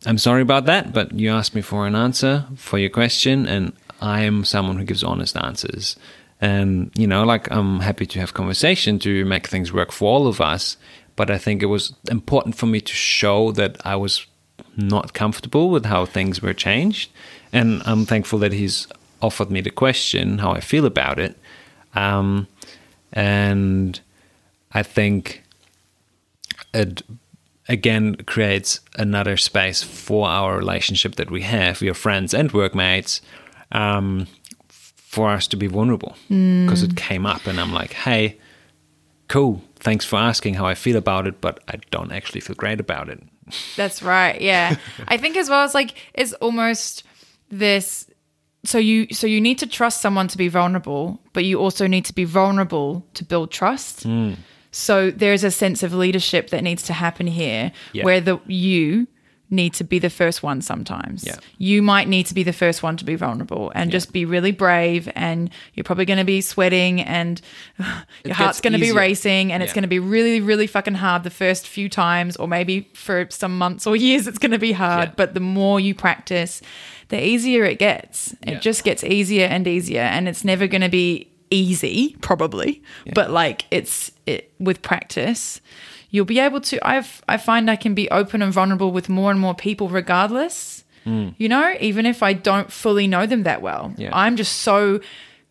I'm 0.06 0.18
sorry 0.18 0.42
about 0.42 0.66
that, 0.66 0.92
but 0.92 1.12
you 1.12 1.30
asked 1.32 1.54
me 1.54 1.62
for 1.62 1.86
an 1.86 1.96
answer 1.96 2.46
for 2.56 2.78
your 2.78 2.90
question, 2.90 3.46
and 3.46 3.72
I 4.00 4.22
am 4.22 4.44
someone 4.44 4.78
who 4.78 4.84
gives 4.84 5.02
honest 5.02 5.36
answers. 5.36 5.96
And, 6.40 6.92
you 6.94 7.06
know, 7.06 7.24
like 7.24 7.50
I'm 7.50 7.80
happy 7.80 8.06
to 8.06 8.20
have 8.20 8.32
conversation 8.32 8.98
to 9.00 9.24
make 9.24 9.48
things 9.48 9.72
work 9.72 9.90
for 9.90 10.08
all 10.08 10.26
of 10.28 10.40
us. 10.40 10.76
but 11.16 11.30
I 11.30 11.38
think 11.38 11.62
it 11.62 11.66
was 11.66 11.94
important 12.10 12.54
for 12.54 12.66
me 12.66 12.80
to 12.80 12.92
show 12.92 13.50
that 13.52 13.84
I 13.84 13.96
was 13.96 14.26
not 14.76 15.14
comfortable 15.14 15.70
with 15.70 15.86
how 15.86 16.04
things 16.04 16.42
were 16.42 16.52
changed, 16.52 17.10
and 17.52 17.82
I'm 17.86 18.04
thankful 18.04 18.38
that 18.40 18.52
he's 18.52 18.86
offered 19.22 19.50
me 19.50 19.62
the 19.62 19.70
question 19.70 20.38
how 20.38 20.52
I 20.52 20.60
feel 20.60 20.84
about 20.84 21.18
it, 21.18 21.36
um, 21.94 22.46
and 23.12 23.98
I 24.72 24.82
think 24.82 25.42
it 26.74 27.02
again 27.68 28.16
creates 28.26 28.80
another 28.96 29.36
space 29.36 29.82
for 29.82 30.28
our 30.28 30.56
relationship 30.56 31.16
that 31.16 31.30
we 31.30 31.42
have. 31.42 31.82
Are 31.82 31.94
friends 31.94 32.34
and 32.34 32.52
workmates. 32.52 33.20
Um, 33.72 34.26
for 35.16 35.30
us 35.30 35.46
to 35.46 35.56
be 35.56 35.66
vulnerable 35.66 36.14
because 36.28 36.82
it 36.82 36.94
came 36.94 37.24
up 37.24 37.46
and 37.46 37.58
I'm 37.58 37.72
like, 37.72 37.94
hey, 37.94 38.38
cool, 39.28 39.62
thanks 39.76 40.04
for 40.04 40.16
asking 40.16 40.52
how 40.52 40.66
I 40.66 40.74
feel 40.74 40.96
about 40.96 41.26
it, 41.26 41.40
but 41.40 41.64
I 41.68 41.76
don't 41.90 42.12
actually 42.12 42.42
feel 42.42 42.54
great 42.54 42.80
about 42.80 43.08
it. 43.08 43.22
That's 43.76 44.02
right. 44.02 44.38
Yeah. 44.38 44.76
I 45.08 45.16
think 45.16 45.38
as 45.38 45.48
well 45.48 45.64
as 45.64 45.72
like 45.72 45.94
it's 46.12 46.34
almost 46.34 47.04
this 47.48 48.10
so 48.64 48.76
you 48.76 49.06
so 49.14 49.26
you 49.26 49.40
need 49.40 49.58
to 49.60 49.66
trust 49.66 50.02
someone 50.02 50.28
to 50.28 50.36
be 50.36 50.48
vulnerable, 50.48 51.18
but 51.32 51.46
you 51.46 51.60
also 51.60 51.86
need 51.86 52.04
to 52.04 52.12
be 52.12 52.24
vulnerable 52.24 53.06
to 53.14 53.24
build 53.24 53.50
trust. 53.50 54.02
Hmm. 54.02 54.34
So 54.76 55.10
there's 55.10 55.42
a 55.42 55.50
sense 55.50 55.82
of 55.82 55.94
leadership 55.94 56.50
that 56.50 56.62
needs 56.62 56.82
to 56.84 56.92
happen 56.92 57.26
here 57.26 57.72
Yeah. 57.94 58.04
where 58.04 58.20
the 58.20 58.38
you 58.46 59.06
need 59.48 59.72
to 59.72 59.84
be 59.84 59.98
the 60.00 60.10
first 60.10 60.42
one 60.42 60.60
sometimes. 60.60 61.24
Yeah. 61.24 61.36
You 61.56 61.80
might 61.80 62.08
need 62.08 62.26
to 62.26 62.34
be 62.34 62.42
the 62.42 62.52
first 62.52 62.82
one 62.82 62.96
to 62.96 63.04
be 63.04 63.14
vulnerable 63.14 63.70
and 63.76 63.92
just 63.92 64.12
be 64.12 64.24
really 64.24 64.50
brave 64.50 65.08
and 65.14 65.50
you're 65.74 65.84
probably 65.84 66.04
going 66.04 66.18
to 66.18 66.24
be 66.24 66.40
sweating 66.40 67.00
and 67.00 67.40
your 68.24 68.34
heart's 68.34 68.60
going 68.60 68.72
to 68.72 68.78
be 68.80 68.90
racing 68.92 69.52
and 69.52 69.62
it's 69.62 69.72
going 69.72 69.82
to 69.82 69.88
be 69.88 70.00
really 70.00 70.40
really 70.40 70.66
fucking 70.66 70.94
hard 70.94 71.22
the 71.22 71.30
first 71.30 71.68
few 71.68 71.88
times 71.88 72.36
or 72.36 72.48
maybe 72.48 72.90
for 72.92 73.28
some 73.30 73.56
months 73.56 73.86
or 73.86 73.94
years 73.96 74.26
it's 74.26 74.38
going 74.38 74.50
to 74.50 74.58
be 74.58 74.72
hard 74.72 75.08
Yeah. 75.10 75.14
but 75.16 75.32
the 75.34 75.40
more 75.40 75.78
you 75.78 75.94
practice 75.94 76.60
the 77.08 77.24
easier 77.24 77.64
it 77.64 77.78
gets 77.78 78.32
it 78.42 78.54
Yeah. 78.54 78.58
just 78.58 78.82
gets 78.82 79.04
easier 79.04 79.46
and 79.46 79.66
easier 79.68 80.02
and 80.02 80.28
it's 80.28 80.44
never 80.44 80.66
going 80.66 80.82
to 80.82 80.88
be 80.90 81.30
easy 81.50 82.16
probably 82.20 82.82
but 83.14 83.30
like 83.30 83.66
it's 83.70 84.10
it 84.26 84.52
with 84.58 84.82
practice 84.82 85.60
you'll 86.10 86.24
be 86.24 86.38
able 86.38 86.60
to 86.60 86.78
i've 86.86 87.22
i 87.28 87.36
find 87.36 87.70
i 87.70 87.76
can 87.76 87.94
be 87.94 88.10
open 88.10 88.42
and 88.42 88.52
vulnerable 88.52 88.90
with 88.90 89.08
more 89.08 89.30
and 89.30 89.40
more 89.40 89.54
people 89.54 89.88
regardless 89.88 90.84
hmm. 91.04 91.28
you 91.38 91.48
know 91.48 91.74
even 91.80 92.06
if 92.06 92.22
i 92.22 92.32
don't 92.32 92.72
fully 92.72 93.06
know 93.06 93.26
them 93.26 93.42
that 93.44 93.62
well. 93.62 93.92
Yeah. 93.96 94.10
i'm 94.12 94.36
just 94.36 94.58
so 94.58 95.00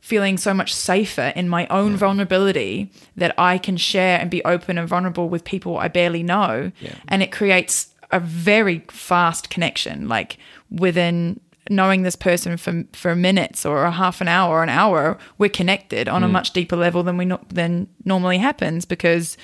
feeling 0.01 0.38
so 0.38 0.53
much 0.53 0.73
safer 0.73 1.34
in 1.36 1.49
my 1.49 1.65
own 1.67 1.95
vulnerability 1.95 2.91
that 3.15 3.34
i 3.38 3.58
can 3.58 3.77
share 3.77 4.19
and 4.19 4.29
be 4.29 4.43
open 4.43 4.77
and 4.77 4.88
vulnerable 4.88 5.29
with 5.29 5.43
people 5.43 5.77
i 5.77 5.88
barely 5.88 6.23
know. 6.23 6.71
Yeah. 6.79 6.95
and 7.08 7.23
it 7.23 7.31
creates 7.31 7.93
a 8.12 8.19
very 8.19 8.79
fast 8.89 9.49
connection 9.49 10.08
like 10.08 10.38
within 10.69 11.39
knowing 11.69 12.04
this 12.04 12.15
person 12.15 12.58
for 12.58 12.84
for 12.93 13.15
minutes 13.15 13.65
or 13.65 13.84
a 13.84 13.91
half 13.91 14.21
an 14.21 14.28
hour 14.28 14.58
or 14.58 14.63
an 14.63 14.69
hour 14.69 15.17
we're 15.38 15.49
connected 15.49 16.08
on 16.08 16.23
a 16.23 16.28
mm. 16.28 16.32
much 16.32 16.51
deeper 16.51 16.75
level 16.75 17.04
than 17.04 17.17
we 17.17 17.25
no- 17.25 17.41
than 17.49 17.88
normally 18.04 18.38
happens 18.38 18.86
because 18.86 19.38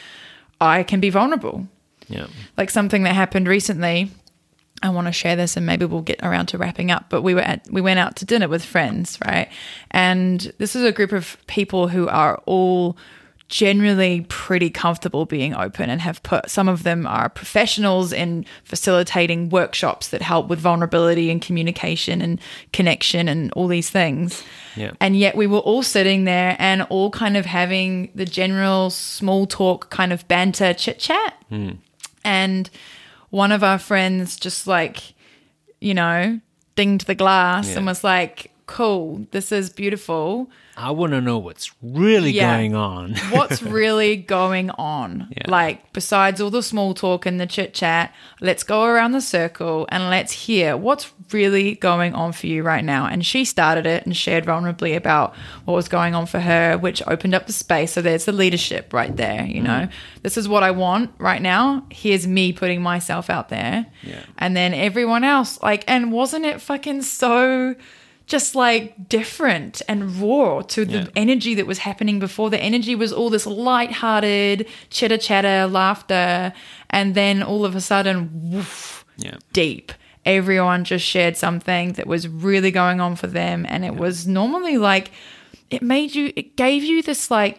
i 0.59 0.83
can 0.83 0.99
be 0.99 1.09
vulnerable. 1.09 1.67
Yeah. 2.07 2.27
like 2.57 2.69
something 2.69 3.03
that 3.03 3.15
happened 3.15 3.47
recently 3.47 4.11
I 4.83 4.89
want 4.89 5.05
to 5.07 5.13
share 5.13 5.35
this 5.35 5.55
and 5.55 5.65
maybe 5.65 5.85
we'll 5.85 6.01
get 6.01 6.19
around 6.23 6.47
to 6.47 6.57
wrapping 6.57 6.91
up 6.91 7.05
but 7.09 7.21
we 7.21 7.33
were 7.33 7.41
at 7.41 7.65
we 7.71 7.81
went 7.81 7.99
out 7.99 8.15
to 8.17 8.25
dinner 8.25 8.47
with 8.47 8.65
friends 8.65 9.17
right? 9.25 9.47
And 9.91 10.51
this 10.57 10.75
is 10.75 10.83
a 10.83 10.91
group 10.91 11.11
of 11.11 11.37
people 11.47 11.87
who 11.87 12.07
are 12.07 12.41
all 12.45 12.97
generally 13.51 14.21
pretty 14.29 14.69
comfortable 14.69 15.25
being 15.25 15.53
open 15.53 15.89
and 15.89 15.99
have 15.99 16.23
put 16.23 16.49
some 16.49 16.69
of 16.69 16.83
them 16.83 17.05
are 17.05 17.27
professionals 17.27 18.13
in 18.13 18.45
facilitating 18.63 19.49
workshops 19.49 20.07
that 20.07 20.21
help 20.21 20.47
with 20.47 20.57
vulnerability 20.57 21.29
and 21.29 21.41
communication 21.41 22.21
and 22.21 22.39
connection 22.71 23.27
and 23.27 23.51
all 23.51 23.67
these 23.67 23.89
things 23.89 24.41
Yeah. 24.77 24.91
and 25.01 25.17
yet 25.17 25.35
we 25.35 25.47
were 25.47 25.59
all 25.59 25.83
sitting 25.83 26.23
there 26.23 26.55
and 26.59 26.83
all 26.83 27.11
kind 27.11 27.35
of 27.35 27.45
having 27.45 28.09
the 28.15 28.23
general 28.23 28.89
small 28.89 29.45
talk 29.45 29.89
kind 29.89 30.13
of 30.13 30.25
banter 30.29 30.73
chit 30.73 30.97
chat 30.99 31.33
hmm. 31.49 31.71
and 32.23 32.69
one 33.31 33.51
of 33.51 33.65
our 33.65 33.77
friends 33.79 34.37
just 34.37 34.65
like 34.65 35.13
you 35.81 35.93
know 35.93 36.39
dinged 36.77 37.05
the 37.05 37.15
glass 37.15 37.67
Yeah. 37.71 37.77
and 37.79 37.85
was 37.85 38.01
like 38.01 38.49
cool. 38.71 39.25
This 39.31 39.51
is 39.51 39.69
beautiful. 39.69 40.49
I 40.77 40.91
want 40.91 41.11
to 41.11 41.19
know 41.21 41.37
what's 41.37 41.69
really 41.83 42.31
Yeah. 42.31 42.55
going 42.55 42.75
on. 42.75 43.15
what's 43.31 43.61
really 43.61 44.15
going 44.15 44.69
on? 44.71 45.27
Yeah. 45.37 45.49
like 45.51 45.91
besides 45.93 46.39
all 46.41 46.49
the 46.49 46.63
small 46.63 46.93
talk 46.93 47.25
and 47.25 47.39
the 47.39 47.45
chit 47.45 47.73
chat 47.73 48.13
let's 48.39 48.63
go 48.63 48.85
around 48.85 49.11
the 49.11 49.21
circle 49.21 49.85
and 49.89 50.09
let's 50.09 50.31
hear 50.31 50.77
what's 50.77 51.11
really 51.33 51.75
going 51.75 52.13
on 52.15 52.31
for 52.31 52.47
you 52.47 52.63
right 52.63 52.83
now. 52.85 53.05
And 53.05 53.25
she 53.25 53.43
started 53.45 53.85
it 53.85 54.05
and 54.05 54.15
shared 54.15 54.45
vulnerably 54.45 54.95
about 54.95 55.35
what 55.65 55.73
was 55.75 55.89
going 55.89 56.15
on 56.15 56.25
for 56.25 56.39
her 56.39 56.77
which 56.77 57.03
opened 57.05 57.35
up 57.35 57.47
the 57.47 57.53
space. 57.53 57.91
So 57.91 58.01
there's 58.01 58.25
the 58.25 58.31
leadership 58.31 58.93
right 58.93 59.15
there 59.15 59.45
you 59.45 59.61
know? 59.61 59.81
Mm-hmm. 59.87 60.21
This 60.23 60.37
is 60.37 60.47
what 60.47 60.63
i 60.63 60.71
want 60.71 61.11
right 61.17 61.41
now. 61.41 61.85
Here's 61.91 62.25
me 62.27 62.53
putting 62.53 62.81
myself 62.81 63.29
out 63.29 63.49
there. 63.49 63.85
Yeah. 64.03 64.23
and 64.37 64.55
then 64.55 64.73
everyone 64.73 65.23
else 65.25 65.61
like 65.61 65.83
and 65.87 66.11
wasn't 66.13 66.45
it 66.45 66.61
fucking 66.61 67.01
so 67.01 67.75
just 68.35 68.55
like 68.55 69.09
different 69.09 69.81
and 69.89 69.99
raw 70.21 70.61
to 70.61 70.85
the 70.85 70.99
Yeah. 70.99 71.07
energy 71.25 71.53
that 71.55 71.67
was 71.67 71.79
happening 71.79 72.17
before. 72.19 72.49
The 72.49 72.63
energy 72.71 72.95
was 72.95 73.11
all 73.11 73.29
this 73.29 73.45
light-hearted 73.45 74.57
chitter 74.89 75.17
chatter, 75.17 75.67
laughter, 75.67 76.53
and 76.89 77.13
then 77.13 77.43
all 77.43 77.65
of 77.65 77.75
a 77.75 77.81
sudden, 77.81 78.17
woof, 78.51 79.03
Yeah. 79.17 79.37
deep. 79.53 79.91
Everyone 80.25 80.83
just 80.83 81.05
shared 81.05 81.35
something 81.35 81.93
that 81.97 82.07
was 82.07 82.27
really 82.27 82.71
going 82.71 83.01
on 83.01 83.15
for 83.15 83.27
them, 83.27 83.65
and 83.67 83.83
it 83.83 83.95
was 83.95 84.25
normally 84.27 84.77
like 84.77 85.11
it 85.69 85.81
made 85.81 86.13
you, 86.15 86.31
it 86.35 86.55
gave 86.57 86.83
you 86.83 87.01
this 87.01 87.31
like 87.31 87.55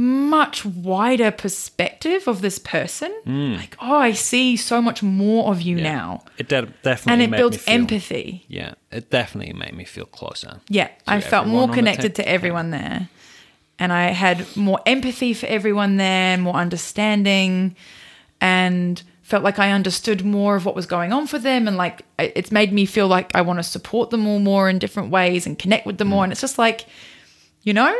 much 0.00 0.64
wider 0.64 1.30
perspective 1.30 2.26
of 2.26 2.40
this 2.40 2.58
person. 2.58 3.12
Like, 3.26 3.76
oh, 3.80 3.96
I 3.96 4.12
see 4.12 4.56
so 4.56 4.80
much 4.80 5.02
more 5.02 5.50
of 5.52 5.60
you 5.60 5.76
Mm. 5.76 5.80
Yeah. 5.82 5.92
now, 5.92 6.24
It 6.38 6.48
de- 6.48 6.62
definitely 6.82 7.12
and 7.12 7.22
it 7.22 7.30
me 7.30 7.56
feel, 7.58 7.74
empathy. 7.74 8.44
Yeah, 8.48 8.74
it 8.90 9.10
definitely 9.10 9.52
made 9.52 9.74
me 9.74 9.84
feel 9.84 10.06
closer. 10.06 10.60
Yeah, 10.68 10.88
I 11.06 11.20
felt 11.20 11.46
more 11.46 11.68
connected 11.68 12.14
to 12.14 12.26
everyone 12.28 12.70
there. 12.70 13.08
And 13.78 13.92
I 13.92 14.08
had 14.12 14.46
more 14.56 14.80
empathy 14.86 15.32
for 15.34 15.46
everyone 15.46 15.96
there, 15.98 16.36
more 16.38 16.54
understanding, 16.54 17.76
and 18.40 19.02
felt 19.22 19.44
like 19.44 19.58
I 19.58 19.70
understood 19.72 20.24
more 20.24 20.56
of 20.56 20.64
what 20.66 20.74
was 20.74 20.86
going 20.86 21.12
on 21.12 21.26
for 21.26 21.38
them. 21.38 21.68
And 21.68 21.76
like, 21.76 22.02
it's 22.18 22.50
made 22.50 22.72
me 22.72 22.84
feel 22.86 23.06
like 23.06 23.34
I 23.34 23.42
want 23.42 23.58
to 23.58 23.62
support 23.62 24.10
them 24.10 24.26
all 24.26 24.38
more 24.38 24.68
in 24.68 24.78
different 24.78 25.10
ways 25.10 25.46
and 25.46 25.58
connect 25.58 25.86
with 25.86 25.98
them 25.98 26.08
Mm. 26.08 26.10
more. 26.10 26.24
And 26.24 26.32
it's 26.32 26.40
just 26.40 26.58
like, 26.58 26.86
you 27.62 27.72
know, 27.74 27.94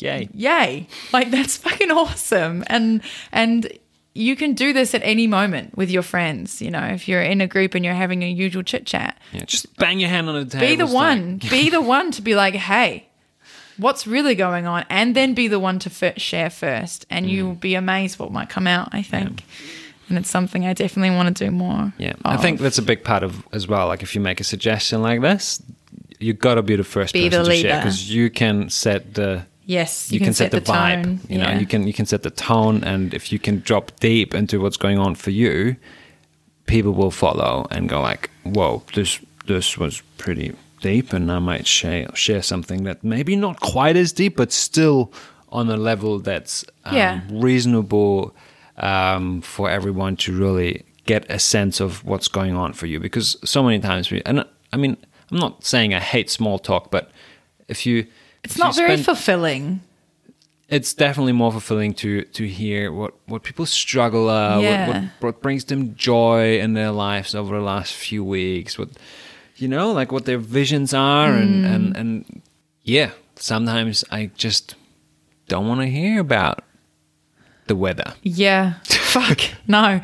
Yay. 0.00 0.28
yay. 0.34 0.88
Like, 1.12 1.30
that's 1.30 1.56
fucking 1.56 1.90
awesome. 1.90 2.64
And, 2.68 3.02
and, 3.32 3.70
you 4.18 4.34
can 4.34 4.54
do 4.54 4.72
this 4.72 4.94
at 4.94 5.02
any 5.02 5.26
moment 5.26 5.76
with 5.76 5.90
your 5.90 6.02
friends. 6.02 6.62
You 6.62 6.70
know, 6.70 6.82
if 6.84 7.06
you're 7.06 7.20
in 7.20 7.42
a 7.42 7.46
group 7.46 7.74
and 7.74 7.84
you're 7.84 7.92
having 7.92 8.22
a 8.22 8.28
usual 8.28 8.62
chit 8.62 8.86
chat, 8.86 9.18
Yeah, 9.32 9.44
just 9.44 9.76
bang 9.76 9.98
your 9.98 10.08
hand 10.08 10.28
on 10.30 10.34
the 10.36 10.46
table. 10.46 10.66
be 10.66 10.76
the 10.76 10.84
It's 10.84 10.92
like- 10.92 11.18
one 11.18 11.36
be 11.50 11.68
the 11.68 11.82
one 11.96 12.10
to 12.12 12.22
be 12.22 12.34
like 12.34 12.54
hey 12.54 13.06
what's 13.76 14.06
really 14.06 14.34
going 14.34 14.66
on 14.66 14.86
and 14.88 15.14
then 15.14 15.34
be 15.34 15.48
the 15.48 15.58
one 15.58 15.78
to 15.80 15.90
f- 15.90 16.18
share 16.18 16.48
first 16.48 17.04
and 17.10 17.26
mm. 17.26 17.30
you'll 17.30 17.54
be 17.54 17.74
amazed 17.74 18.18
what 18.18 18.32
might 18.32 18.48
come 18.48 18.66
out 18.66 18.88
i 18.92 19.02
think 19.02 19.44
and 20.08 20.16
it's 20.16 20.30
something 20.30 20.64
i 20.64 20.72
definitely 20.72 21.14
want 21.14 21.36
to 21.36 21.44
do 21.44 21.50
more 21.50 21.92
Yeah, 21.98 22.14
I 22.24 22.38
think 22.38 22.60
that's 22.60 22.78
a 22.78 22.82
big 22.82 23.04
part 23.04 23.22
of 23.22 23.46
as 23.52 23.68
well. 23.68 23.86
Like 23.86 24.02
if 24.02 24.14
you 24.14 24.22
make 24.22 24.40
a 24.40 24.44
suggestion 24.44 25.02
like 25.02 25.20
this, 25.20 25.60
you 26.18 26.32
got 26.32 26.54
to 26.54 26.62
be 26.62 26.76
the 26.76 26.84
first 26.84 27.12
Be 27.12 27.28
person 27.28 27.44
the 27.44 27.50
to 27.50 27.56
share 27.56 27.76
because 27.80 28.10
you 28.10 28.30
can 28.30 28.70
set 28.70 29.12
the 29.14 29.44
yes 29.66 30.10
you, 30.12 30.20
can, 30.20 30.32
set, 30.32 30.50
the, 30.52 30.60
vibe. 30.60 31.02
tone. 31.04 31.20
You 31.28 31.38
know, 31.38 31.48
Yeah. 31.50 31.58
you 31.60 31.66
can 31.66 31.86
you 31.86 31.92
can 31.92 32.06
set 32.06 32.22
the 32.22 32.30
tone, 32.30 32.82
and 32.84 33.12
if 33.14 33.30
you 33.32 33.38
can 33.38 33.60
drop 33.60 33.92
deep 34.00 34.34
into 34.34 34.60
what's 34.60 34.76
going 34.78 34.98
on 34.98 35.14
for 35.16 35.30
you, 35.30 35.76
people 36.66 36.92
will 36.92 37.10
follow 37.10 37.66
and 37.70 37.88
go 37.88 38.00
like, 38.00 38.30
"Whoa, 38.44 38.82
this 38.94 39.20
this 39.46 39.76
was 39.78 40.02
pretty 40.18 40.52
deep," 40.80 41.12
and 41.12 41.30
I 41.30 41.38
might 41.38 41.66
share 41.66 42.08
share 42.14 42.42
something 42.42 42.84
that 42.84 43.02
maybe 43.04 43.36
not 43.36 43.60
quite 43.60 43.96
as 43.96 44.12
deep, 44.12 44.36
but 44.36 44.52
still 44.52 45.12
on 45.48 45.70
a 45.70 45.76
level 45.76 46.18
that's 46.18 46.64
um, 46.84 46.96
Yeah. 46.96 47.20
reasonable 47.30 48.34
um, 48.78 49.40
for 49.42 49.70
everyone 49.70 50.16
to 50.16 50.32
really 50.36 50.82
get 51.06 51.24
a 51.30 51.38
sense 51.38 51.80
of 51.80 52.04
what's 52.04 52.28
going 52.28 52.54
on 52.56 52.72
for 52.72 52.86
you. 52.86 52.98
Because 53.00 53.36
so 53.44 53.62
many 53.62 53.78
times 53.78 54.10
we, 54.10 54.20
and 54.26 54.44
I 54.72 54.76
mean, 54.76 54.96
I'm 55.30 55.38
not 55.38 55.64
saying 55.64 55.94
I 55.94 56.00
hate 56.00 56.28
small 56.30 56.58
talk, 56.58 56.90
but 56.90 57.10
if 57.68 57.86
you 57.86 58.06
it's 58.46 58.58
not 58.58 58.74
very 58.76 58.90
spend- 58.96 59.04
fulfilling 59.04 59.80
it's 60.68 60.94
definitely 60.94 61.32
more 61.32 61.52
fulfilling 61.52 61.94
to 61.94 62.22
to 62.38 62.46
hear 62.46 62.90
what 62.92 63.12
what 63.26 63.42
people 63.42 63.66
struggle 63.66 64.28
uh, 64.28 64.58
Yeah. 64.60 64.86
what, 64.88 64.96
what 64.96 65.10
what 65.20 65.42
brings 65.42 65.64
them 65.64 65.94
joy 65.94 66.58
in 66.58 66.74
their 66.74 66.90
lives 66.90 67.34
over 67.34 67.56
the 67.58 67.62
last 67.64 67.92
few 67.94 68.24
weeks 68.24 68.78
what 68.78 68.88
you 69.56 69.68
know 69.68 69.92
like 69.92 70.10
what 70.12 70.24
their 70.24 70.38
visions 70.38 70.92
are 70.94 71.32
and 71.32 71.64
Mm. 71.64 71.74
and 71.74 71.96
and 71.96 72.42
yeah 72.82 73.10
sometimes 73.36 74.04
i 74.10 74.30
just 74.36 74.74
don't 75.48 75.68
want 75.68 75.80
to 75.80 75.86
hear 75.86 76.18
about 76.20 76.64
the 77.68 77.76
weather. 77.76 78.14
Yeah. 78.22 78.74
Fuck. 78.84 79.40
No. 79.66 80.00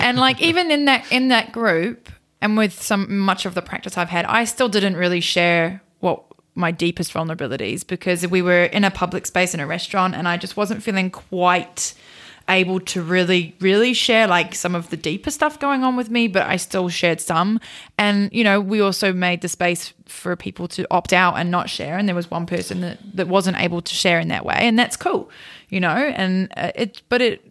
And 0.00 0.18
like 0.18 0.40
even 0.42 0.70
in 0.70 0.84
that 0.84 1.04
in 1.10 1.28
that 1.28 1.50
group 1.52 2.10
and 2.42 2.56
with 2.58 2.72
some 2.82 3.18
much 3.18 3.46
of 3.46 3.54
the 3.54 3.62
practice 3.62 3.96
I've 3.96 4.10
had, 4.10 4.24
I 4.26 4.44
still 4.44 4.68
didn't 4.68 4.96
really 4.96 5.20
share 5.20 5.80
what 6.00 6.22
my 6.54 6.70
deepest 6.70 7.12
vulnerabilities 7.12 7.86
because 7.86 8.26
we 8.26 8.42
were 8.42 8.64
in 8.64 8.84
a 8.84 8.90
public 8.90 9.26
space 9.26 9.54
in 9.54 9.60
a 9.60 9.66
restaurant 9.66 10.14
and 10.14 10.26
I 10.28 10.36
just 10.36 10.56
wasn't 10.56 10.82
feeling 10.82 11.10
quite 11.10 11.94
able 12.48 12.80
to 12.80 13.00
really 13.00 13.54
really 13.60 13.94
share 13.94 14.26
like 14.26 14.56
some 14.56 14.74
of 14.74 14.90
the 14.90 14.96
deeper 14.96 15.30
stuff 15.30 15.60
going 15.60 15.84
on 15.84 15.94
with 15.94 16.10
me 16.10 16.26
but 16.26 16.42
I 16.46 16.56
still 16.56 16.88
shared 16.88 17.20
some. 17.20 17.60
And 17.96 18.30
you 18.32 18.42
know 18.42 18.60
we 18.60 18.80
also 18.80 19.12
made 19.12 19.42
the 19.42 19.48
space 19.48 19.92
for 20.06 20.34
people 20.34 20.66
to 20.68 20.86
opt 20.90 21.12
out 21.12 21.34
and 21.34 21.50
not 21.50 21.70
share. 21.70 21.96
And 21.96 22.08
there 22.08 22.16
was 22.16 22.30
one 22.30 22.46
person 22.46 22.80
that, 22.80 22.98
that 23.14 23.28
wasn't 23.28 23.60
able 23.60 23.80
to 23.82 23.94
share 23.94 24.18
in 24.18 24.28
that 24.28 24.44
way. 24.44 24.56
And 24.58 24.78
that's 24.78 24.96
cool 24.96 25.30
you 25.70 25.80
know? 25.80 25.88
And 25.88 26.52
uh, 26.56 26.72
it 26.74 27.02
but 27.08 27.22
it 27.22 27.50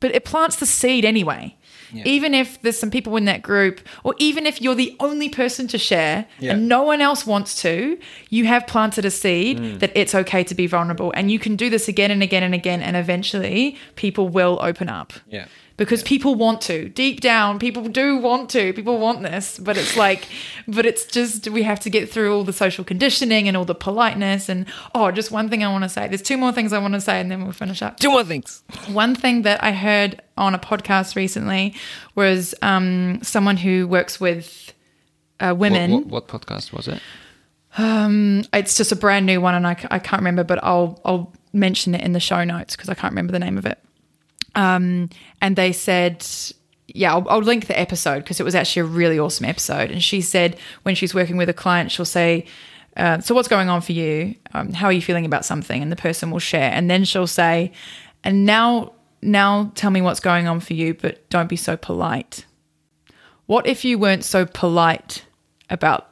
but 0.00 0.14
it 0.14 0.24
plants 0.24 0.56
the 0.56 0.66
seed 0.66 1.04
anyway 1.04 1.56
even 2.04 2.34
if 2.34 2.60
there's 2.62 2.78
some 2.78 2.90
people 2.90 3.16
in 3.16 3.24
that 3.26 3.42
group, 3.42 3.80
or 4.04 4.14
even 4.18 4.46
if 4.46 4.60
you're 4.60 4.74
the 4.74 4.94
only 5.00 5.28
person 5.28 5.66
to 5.68 5.78
share 5.78 6.26
Yeah. 6.38 6.52
and 6.52 6.68
no 6.68 6.82
one 6.82 7.00
else 7.00 7.26
wants 7.26 7.60
to, 7.62 7.98
you 8.30 8.44
have 8.46 8.66
planted 8.66 9.04
a 9.04 9.10
seed 9.10 9.58
Mm. 9.58 9.78
that 9.80 9.92
it's 9.94 10.14
okay 10.14 10.42
to 10.44 10.54
be 10.54 10.66
vulnerable. 10.66 11.12
And 11.16 11.30
you 11.30 11.38
can 11.38 11.56
do 11.56 11.70
this 11.70 11.88
again 11.88 12.10
and 12.10 12.22
again 12.22 12.42
and 12.42 12.54
again. 12.54 12.82
And 12.82 12.96
eventually 12.96 13.76
people 13.94 14.28
will 14.28 14.58
open 14.62 14.88
up. 14.88 15.12
Yeah. 15.30 15.46
Because 15.76 16.02
people 16.02 16.34
want 16.34 16.60
to. 16.62 16.88
Deep 16.88 17.20
down, 17.20 17.58
people 17.58 17.82
do 17.84 18.16
want 18.16 18.48
to. 18.50 18.72
People 18.72 18.98
want 18.98 19.22
this. 19.22 19.58
But 19.58 19.76
it's 19.76 19.96
like, 20.06 20.26
but 20.66 20.86
it's 20.86 21.04
just, 21.04 21.48
we 21.48 21.62
have 21.64 21.80
to 21.80 21.90
get 21.90 22.10
through 22.10 22.34
all 22.34 22.44
the 22.44 22.52
social 22.52 22.84
conditioning 22.84 23.46
and 23.46 23.56
all 23.56 23.64
the 23.64 23.74
politeness. 23.74 24.48
And 24.48 24.66
oh, 24.94 25.10
just 25.10 25.30
one 25.30 25.48
thing 25.48 25.62
I 25.62 25.70
want 25.70 25.84
to 25.84 25.88
say. 25.88 26.08
There's 26.08 26.22
two 26.22 26.36
more 26.36 26.52
things 26.52 26.72
I 26.72 26.78
want 26.78 26.94
to 26.94 27.00
say 27.00 27.20
and 27.20 27.30
then 27.30 27.42
we'll 27.42 27.52
finish 27.52 27.82
up. 27.82 27.98
Two 27.98 28.10
more 28.10 28.24
things. 28.24 28.62
One 28.88 29.14
thing 29.14 29.42
that 29.42 29.62
I 29.62 29.72
heard 29.72 30.22
on 30.36 30.54
a 30.54 30.58
podcast 30.58 31.16
recently 31.16 31.74
was 32.14 32.54
um, 32.62 33.22
someone 33.22 33.56
who 33.56 33.86
works 33.86 34.20
with 34.20 34.72
uh, 35.40 35.54
women. 35.56 35.90
What, 35.90 36.06
what, 36.06 36.32
what 36.32 36.42
podcast 36.42 36.72
was 36.72 36.88
it? 36.88 37.00
It's 38.52 38.76
just 38.76 38.92
a 38.92 38.96
brand 38.96 39.26
new 39.26 39.40
one, 39.40 39.54
and 39.54 39.66
I, 39.66 39.76
I 39.90 39.98
can't 39.98 40.20
remember, 40.20 40.44
but 40.44 40.62
I'll 40.64 41.00
I'll 41.04 41.32
mention 41.52 41.94
it 41.94 42.00
in 42.00 42.12
the 42.12 42.20
show 42.20 42.42
notes 42.44 42.74
because 42.74 42.88
I 42.88 42.94
can't 42.94 43.12
remember 43.12 43.32
the 43.32 43.38
name 43.38 43.58
of 43.58 43.66
it. 43.66 43.78
Um, 44.56 45.10
and 45.40 45.54
they 45.54 45.72
said, 45.72 46.26
yeah, 46.88 47.12
I'll, 47.12 47.28
I'll 47.28 47.40
link 47.40 47.66
the 47.66 47.78
episode 47.78 48.20
because 48.20 48.40
it 48.40 48.42
was 48.42 48.54
actually 48.54 48.80
a 48.80 48.86
really 48.86 49.18
awesome 49.18 49.46
episode. 49.46 49.90
And 49.90 50.02
she 50.02 50.20
said 50.20 50.56
when 50.82 50.94
she's 50.94 51.14
working 51.14 51.36
with 51.36 51.48
a 51.48 51.54
client, 51.54 51.92
she'll 51.92 52.04
say. 52.04 52.46
Uh, 52.96 53.20
so 53.20 53.34
what's 53.34 53.46
going 53.46 53.68
on 53.68 53.82
for 53.82 53.92
you? 53.92 54.34
Um, 54.54 54.72
how 54.72 54.86
are 54.86 54.92
you 54.92 55.02
feeling 55.02 55.26
about 55.26 55.44
something? 55.44 55.82
And 55.82 55.92
the 55.92 55.96
person 55.96 56.30
will 56.30 56.38
share, 56.38 56.72
and 56.72 56.90
then 56.90 57.04
she'll 57.04 57.26
say, 57.26 57.72
"And 58.24 58.46
now, 58.46 58.94
now 59.20 59.70
tell 59.74 59.90
me 59.90 60.00
what's 60.00 60.18
going 60.18 60.48
on 60.48 60.60
for 60.60 60.72
you, 60.72 60.94
but 60.94 61.28
don't 61.28 61.46
be 61.46 61.56
so 61.56 61.76
polite." 61.76 62.46
What 63.44 63.66
if 63.66 63.84
you 63.84 63.98
weren't 63.98 64.24
so 64.24 64.46
polite 64.46 65.26
about 65.68 66.08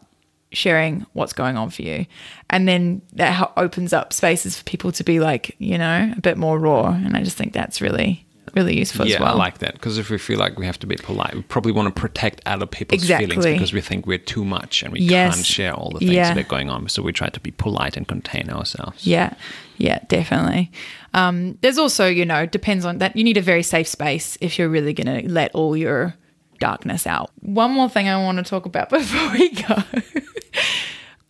sharing 0.52 1.06
what's 1.14 1.32
going 1.32 1.56
on 1.56 1.70
for 1.70 1.82
you? 1.82 2.06
And 2.50 2.68
then 2.68 3.02
that 3.14 3.52
opens 3.56 3.92
up 3.92 4.12
spaces 4.12 4.58
for 4.58 4.64
people 4.64 4.92
to 4.92 5.04
be 5.04 5.20
like, 5.20 5.56
you 5.58 5.78
know, 5.78 6.12
a 6.16 6.20
bit 6.20 6.36
more 6.36 6.58
raw. 6.58 6.92
And 6.92 7.16
I 7.16 7.22
just 7.22 7.36
think 7.36 7.52
that's 7.52 7.80
really, 7.80 8.23
really 8.54 8.76
useful 8.78 9.06
yeah, 9.06 9.14
as 9.16 9.20
well. 9.20 9.34
I 9.34 9.36
like 9.36 9.58
that 9.58 9.74
because 9.74 9.98
if 9.98 10.10
we 10.10 10.18
feel 10.18 10.38
like 10.38 10.58
we 10.58 10.66
have 10.66 10.78
to 10.80 10.86
be 10.86 10.96
polite, 10.96 11.34
we 11.34 11.42
probably 11.42 11.72
want 11.72 11.94
to 11.94 12.00
protect 12.00 12.40
other 12.46 12.66
people's 12.66 13.02
Exactly. 13.02 13.26
feelings 13.26 13.46
because 13.46 13.72
we 13.72 13.80
think 13.80 14.06
we're 14.06 14.18
too 14.18 14.44
much 14.44 14.82
and 14.82 14.92
we 14.92 15.00
Yes. 15.00 15.34
can't 15.34 15.46
share 15.46 15.74
all 15.74 15.90
the 15.90 15.98
things 16.00 16.12
Yeah. 16.12 16.34
that 16.34 16.46
are 16.46 16.48
going 16.48 16.70
on. 16.70 16.88
So 16.88 17.02
we 17.02 17.12
try 17.12 17.28
to 17.28 17.40
be 17.40 17.50
polite 17.50 17.96
and 17.96 18.06
contain 18.06 18.50
ourselves. 18.50 19.06
Yeah, 19.06 19.34
yeah, 19.78 20.00
definitely. 20.08 20.70
Um, 21.14 21.58
there's 21.60 21.78
also, 21.78 22.06
you 22.06 22.24
know, 22.24 22.46
depends 22.46 22.84
on 22.84 22.98
that. 22.98 23.16
You 23.16 23.24
need 23.24 23.36
a 23.36 23.42
very 23.42 23.62
safe 23.62 23.88
space 23.88 24.36
if 24.40 24.58
you're 24.58 24.68
really 24.68 24.92
going 24.92 25.22
to 25.22 25.28
let 25.30 25.52
all 25.54 25.76
your 25.76 26.14
darkness 26.60 27.06
out. 27.06 27.30
One 27.40 27.72
more 27.72 27.88
thing 27.88 28.08
I 28.08 28.16
want 28.22 28.38
to 28.38 28.44
talk 28.44 28.66
about 28.66 28.88
before 28.98 29.30
we 29.32 29.50
go 29.50 29.82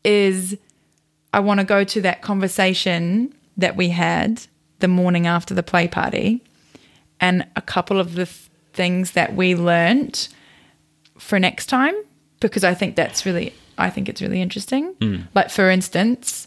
is 0.04 0.56
I 1.32 1.40
want 1.40 1.60
to 1.60 1.64
go 1.66 1.84
to 1.84 2.00
that 2.02 2.22
conversation 2.22 3.34
that 3.56 3.76
we 3.76 3.88
had 3.88 4.42
the 4.80 4.88
morning 4.88 5.26
after 5.26 5.54
the 5.54 5.62
play 5.62 5.88
party 5.88 6.42
and 7.20 7.46
a 7.56 7.62
couple 7.62 7.98
of 8.00 8.14
the 8.14 8.26
th- 8.26 8.48
things 8.72 9.12
that 9.12 9.34
we 9.34 9.54
learned 9.54 10.28
for 11.18 11.38
next 11.38 11.66
time 11.66 11.94
because 12.40 12.64
I 12.64 12.74
think 12.74 12.96
that's 12.96 13.24
really 13.24 13.54
I 13.78 13.90
think 13.90 14.08
it's 14.08 14.20
really 14.22 14.40
interesting. 14.42 14.94
Like 15.34 15.50
for 15.50 15.70
instance, 15.70 16.46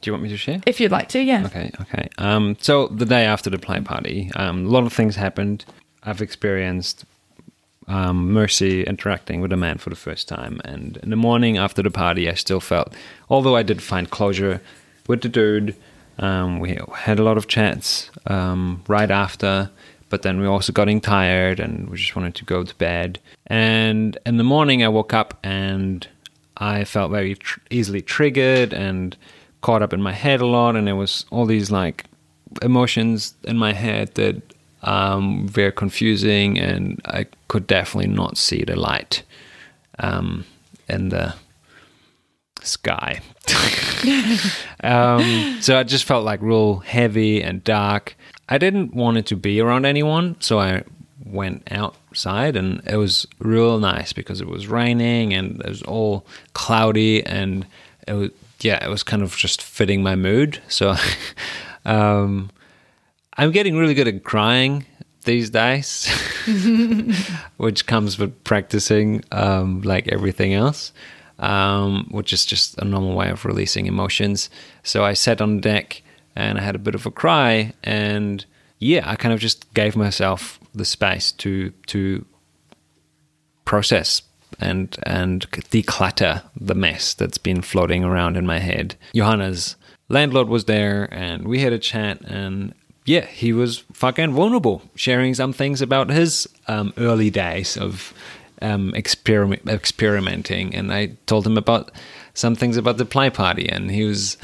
Do 0.00 0.08
you 0.08 0.12
want 0.12 0.22
me 0.24 0.28
to 0.30 0.36
share? 0.36 0.60
if 0.66 0.80
you'd 0.80 0.90
like 0.90 1.08
to, 1.10 1.20
yeah. 1.20 1.44
Okay, 1.46 1.70
okay. 1.82 2.08
Um, 2.18 2.56
so 2.60 2.88
the 2.88 3.06
day 3.06 3.24
after 3.24 3.48
the 3.50 3.58
play 3.58 3.80
party, 3.80 4.30
um, 4.36 4.66
a 4.66 4.68
lot 4.68 4.84
of 4.84 4.92
things 4.92 5.16
happened. 5.16 5.64
I've 6.02 6.20
experienced 6.22 7.04
um, 7.88 8.32
Mercy 8.32 8.84
interacting 8.84 9.40
with 9.40 9.52
a 9.52 9.56
man 9.56 9.78
for 9.78 9.90
the 9.90 9.96
first 9.96 10.28
time, 10.28 10.60
and 10.64 10.96
in 10.98 11.10
the 11.10 11.16
morning 11.16 11.58
after 11.58 11.82
the 11.82 11.90
party, 11.90 12.28
I 12.28 12.34
still 12.34 12.60
felt, 12.60 12.94
although 13.28 13.56
I 13.56 13.62
did 13.62 13.82
find 13.82 14.08
closure 14.10 14.60
with 15.08 15.22
the 15.22 15.28
dude, 15.28 15.74
um, 16.18 16.60
we 16.60 16.78
had 16.94 17.18
a 17.18 17.22
lot 17.22 17.36
of 17.36 17.48
chats 17.48 18.10
um, 18.26 18.82
right 18.86 19.10
after. 19.10 19.70
But 20.10 20.22
then 20.22 20.38
we 20.38 20.46
were 20.46 20.52
also 20.52 20.72
getting 20.72 21.00
tired, 21.00 21.58
and 21.58 21.88
we 21.88 21.96
just 21.96 22.14
wanted 22.14 22.34
to 22.34 22.44
go 22.44 22.62
to 22.62 22.74
bed. 22.74 23.18
And 23.46 24.18
in 24.26 24.36
the 24.36 24.44
morning, 24.44 24.84
I 24.84 24.88
woke 24.88 25.14
up 25.14 25.38
and 25.42 26.06
I 26.58 26.84
felt 26.84 27.10
very 27.10 27.36
tr- 27.36 27.60
easily 27.70 28.02
triggered 28.02 28.74
and 28.74 29.16
caught 29.62 29.82
up 29.82 29.92
in 29.92 30.02
my 30.02 30.12
head 30.12 30.40
a 30.40 30.46
lot, 30.46 30.76
and 30.76 30.86
there 30.86 30.96
was 30.96 31.24
all 31.30 31.46
these 31.46 31.70
like 31.70 32.04
emotions 32.60 33.34
in 33.44 33.56
my 33.56 33.72
head 33.72 34.14
that 34.16 34.42
um, 34.82 35.48
were 35.56 35.70
confusing, 35.70 36.58
and 36.58 37.00
I 37.04 37.26
could 37.48 37.66
definitely 37.66 38.10
not 38.10 38.36
see 38.36 38.64
the 38.64 38.76
light 38.76 39.22
um, 39.98 40.44
in 40.88 41.10
the 41.10 41.34
sky. 42.62 43.20
um, 44.82 45.58
so 45.60 45.78
I 45.78 45.82
just 45.82 46.04
felt 46.04 46.24
like 46.24 46.40
real 46.42 46.78
heavy 46.78 47.42
and 47.42 47.62
dark. 47.62 48.16
I 48.50 48.58
didn't 48.58 48.92
want 48.92 49.16
it 49.16 49.26
to 49.26 49.36
be 49.36 49.60
around 49.60 49.86
anyone, 49.86 50.36
so 50.40 50.58
I 50.58 50.82
went 51.24 51.70
outside 51.70 52.56
and 52.56 52.82
it 52.86 52.96
was 52.96 53.26
real 53.38 53.78
nice 53.78 54.12
because 54.12 54.40
it 54.40 54.48
was 54.48 54.66
raining 54.66 55.32
and 55.32 55.60
it 55.60 55.68
was 55.68 55.82
all 55.82 56.26
cloudy 56.52 57.24
and 57.24 57.64
it 58.08 58.14
was 58.14 58.30
yeah, 58.60 58.84
it 58.84 58.90
was 58.90 59.02
kind 59.02 59.22
of 59.22 59.36
just 59.36 59.62
fitting 59.62 60.02
my 60.02 60.16
mood. 60.16 60.60
So 60.68 60.96
um, 61.84 62.50
I'm 63.36 63.52
getting 63.52 63.76
really 63.76 63.94
good 63.94 64.08
at 64.08 64.22
crying 64.22 64.84
these 65.24 65.50
days, 65.50 66.08
which 67.56 67.86
comes 67.86 68.18
with 68.18 68.44
practicing 68.44 69.24
um, 69.32 69.80
like 69.82 70.08
everything 70.08 70.52
else, 70.52 70.92
um, 71.38 72.06
which 72.10 72.32
is 72.32 72.44
just 72.44 72.76
a 72.78 72.84
normal 72.84 73.14
way 73.14 73.30
of 73.30 73.44
releasing 73.44 73.86
emotions. 73.86 74.50
So 74.82 75.04
I 75.04 75.14
sat 75.14 75.40
on 75.40 75.60
deck 75.60 76.02
and 76.40 76.58
I 76.58 76.62
had 76.62 76.74
a 76.74 76.80
bit 76.80 76.94
of 76.94 77.06
a 77.06 77.10
cry, 77.10 77.72
and 77.82 78.44
yeah, 78.78 79.02
I 79.04 79.16
kind 79.16 79.34
of 79.34 79.40
just 79.40 79.72
gave 79.74 79.96
myself 79.96 80.58
the 80.74 80.84
space 80.84 81.32
to 81.32 81.70
to 81.88 82.24
process 83.64 84.22
and 84.58 84.96
and 85.04 85.50
declutter 85.50 86.42
the 86.60 86.74
mess 86.74 87.14
that's 87.14 87.38
been 87.38 87.62
floating 87.62 88.04
around 88.04 88.36
in 88.36 88.46
my 88.46 88.58
head. 88.58 88.96
Johanna's 89.14 89.76
landlord 90.08 90.48
was 90.48 90.64
there 90.64 91.08
and 91.12 91.46
we 91.46 91.60
had 91.60 91.72
a 91.72 91.78
chat 91.78 92.20
and 92.22 92.74
yeah, 93.04 93.26
he 93.26 93.52
was 93.52 93.78
fucking 93.92 94.32
vulnerable, 94.32 94.82
sharing 94.94 95.34
some 95.34 95.52
things 95.52 95.80
about 95.80 96.10
his 96.10 96.48
um, 96.68 96.92
early 96.98 97.30
days 97.30 97.76
of 97.76 98.12
um, 98.62 98.94
experiment 98.94 99.66
experimenting, 99.68 100.74
and 100.74 100.92
I 100.92 101.16
told 101.26 101.46
him 101.46 101.56
about 101.56 101.90
some 102.34 102.54
things 102.54 102.76
about 102.76 102.98
the 102.98 103.04
play 103.04 103.30
party, 103.30 103.68
and 103.68 103.90
he 103.90 104.04
was 104.04 104.36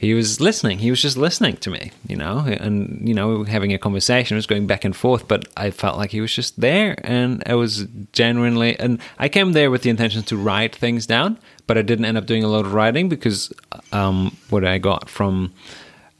he 0.00 0.14
was 0.14 0.40
listening. 0.40 0.78
He 0.78 0.90
was 0.90 1.02
just 1.02 1.16
listening 1.16 1.56
to 1.56 1.70
me, 1.70 1.90
you 2.06 2.14
know, 2.14 2.38
and 2.38 3.06
you 3.06 3.12
know, 3.12 3.42
having 3.42 3.72
a 3.72 3.78
conversation. 3.78 4.36
It 4.36 4.38
was 4.38 4.46
going 4.46 4.68
back 4.68 4.84
and 4.84 4.94
forth, 4.94 5.26
but 5.26 5.48
I 5.56 5.72
felt 5.72 5.96
like 5.96 6.12
he 6.12 6.20
was 6.20 6.32
just 6.32 6.60
there, 6.60 6.94
and 7.02 7.42
I 7.46 7.56
was 7.56 7.84
genuinely. 8.12 8.78
And 8.78 9.00
I 9.18 9.28
came 9.28 9.54
there 9.54 9.72
with 9.72 9.82
the 9.82 9.90
intention 9.90 10.22
to 10.22 10.36
write 10.36 10.76
things 10.76 11.04
down, 11.04 11.36
but 11.66 11.76
I 11.76 11.82
didn't 11.82 12.04
end 12.04 12.16
up 12.16 12.26
doing 12.26 12.44
a 12.44 12.48
lot 12.48 12.64
of 12.64 12.74
writing 12.74 13.08
because 13.08 13.52
um, 13.90 14.36
what 14.50 14.64
I 14.64 14.78
got 14.78 15.10
from 15.10 15.52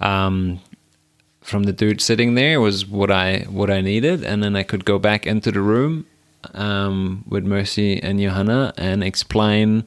um, 0.00 0.58
from 1.40 1.62
the 1.62 1.72
dude 1.72 2.00
sitting 2.00 2.34
there 2.34 2.60
was 2.60 2.84
what 2.84 3.12
I 3.12 3.46
what 3.48 3.70
I 3.70 3.80
needed, 3.80 4.24
and 4.24 4.42
then 4.42 4.56
I 4.56 4.64
could 4.64 4.84
go 4.84 4.98
back 4.98 5.24
into 5.24 5.52
the 5.52 5.60
room 5.60 6.04
um, 6.52 7.22
with 7.28 7.44
Mercy 7.44 8.02
and 8.02 8.18
Johanna 8.18 8.74
and 8.76 9.04
explain 9.04 9.84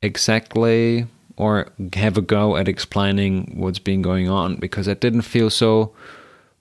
exactly 0.00 1.06
or 1.40 1.68
have 1.94 2.18
a 2.18 2.22
go 2.22 2.56
at 2.56 2.68
explaining 2.68 3.52
what's 3.56 3.78
been 3.78 4.02
going 4.02 4.28
on 4.28 4.56
because 4.56 4.88
I 4.88 4.94
didn't 4.94 5.22
feel 5.22 5.50
so 5.50 5.92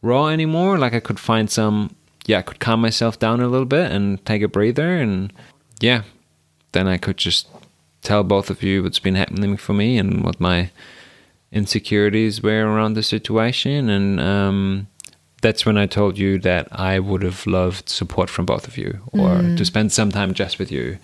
raw 0.02 0.28
anymore. 0.28 0.78
Like 0.78 0.94
I 0.94 1.00
could 1.00 1.20
find 1.20 1.50
some, 1.50 1.96
yeah, 2.26 2.40
I 2.40 2.42
could 2.42 2.60
calm 2.60 2.82
myself 2.82 3.20
down 3.20 3.42
a 3.42 3.48
little 3.48 3.66
bit 3.66 3.92
and 3.92 4.24
take 4.26 4.42
a 4.42 4.48
breather, 4.48 4.96
and 4.96 5.34
yeah, 5.80 6.04
then 6.72 6.88
I 6.88 6.98
could 6.98 7.18
just 7.18 7.48
tell 8.02 8.24
both 8.24 8.50
of 8.50 8.64
you 8.64 8.84
what's 8.84 9.00
been 9.00 9.16
happening 9.16 9.58
for 9.58 9.74
me 9.74 9.98
and 9.98 10.24
what 10.24 10.40
my 10.40 10.72
insecurities 11.52 12.42
were 12.42 12.66
around 12.66 12.94
the 12.94 13.04
situation 13.04 13.90
and 13.90 14.20
um, 14.20 14.88
that's 15.42 15.66
when 15.66 15.78
I 15.78 15.86
told 15.86 16.18
you 16.18 16.40
that 16.40 16.68
I 16.72 17.00
would 17.00 17.24
have 17.24 17.46
loved 17.48 17.90
support 17.90 18.30
from 18.30 18.46
both 18.46 18.68
of 18.68 18.78
you 18.78 19.00
or 19.14 19.42
to 19.56 19.66
spend 19.66 19.92
some 19.92 20.12
time 20.12 20.34
just 20.34 20.60
with 20.60 20.72
you. 20.72 20.98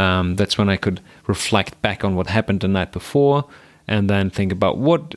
Um, 0.00 0.36
that's 0.36 0.56
when 0.56 0.70
I 0.70 0.76
could 0.76 1.00
reflect 1.26 1.80
back 1.82 2.04
on 2.04 2.14
what 2.14 2.26
happened 2.28 2.60
the 2.60 2.68
night 2.68 2.90
before 2.90 3.44
and 3.86 4.08
then 4.08 4.30
think 4.30 4.50
about 4.50 4.78
what, 4.78 5.14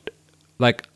like, 0.58 0.86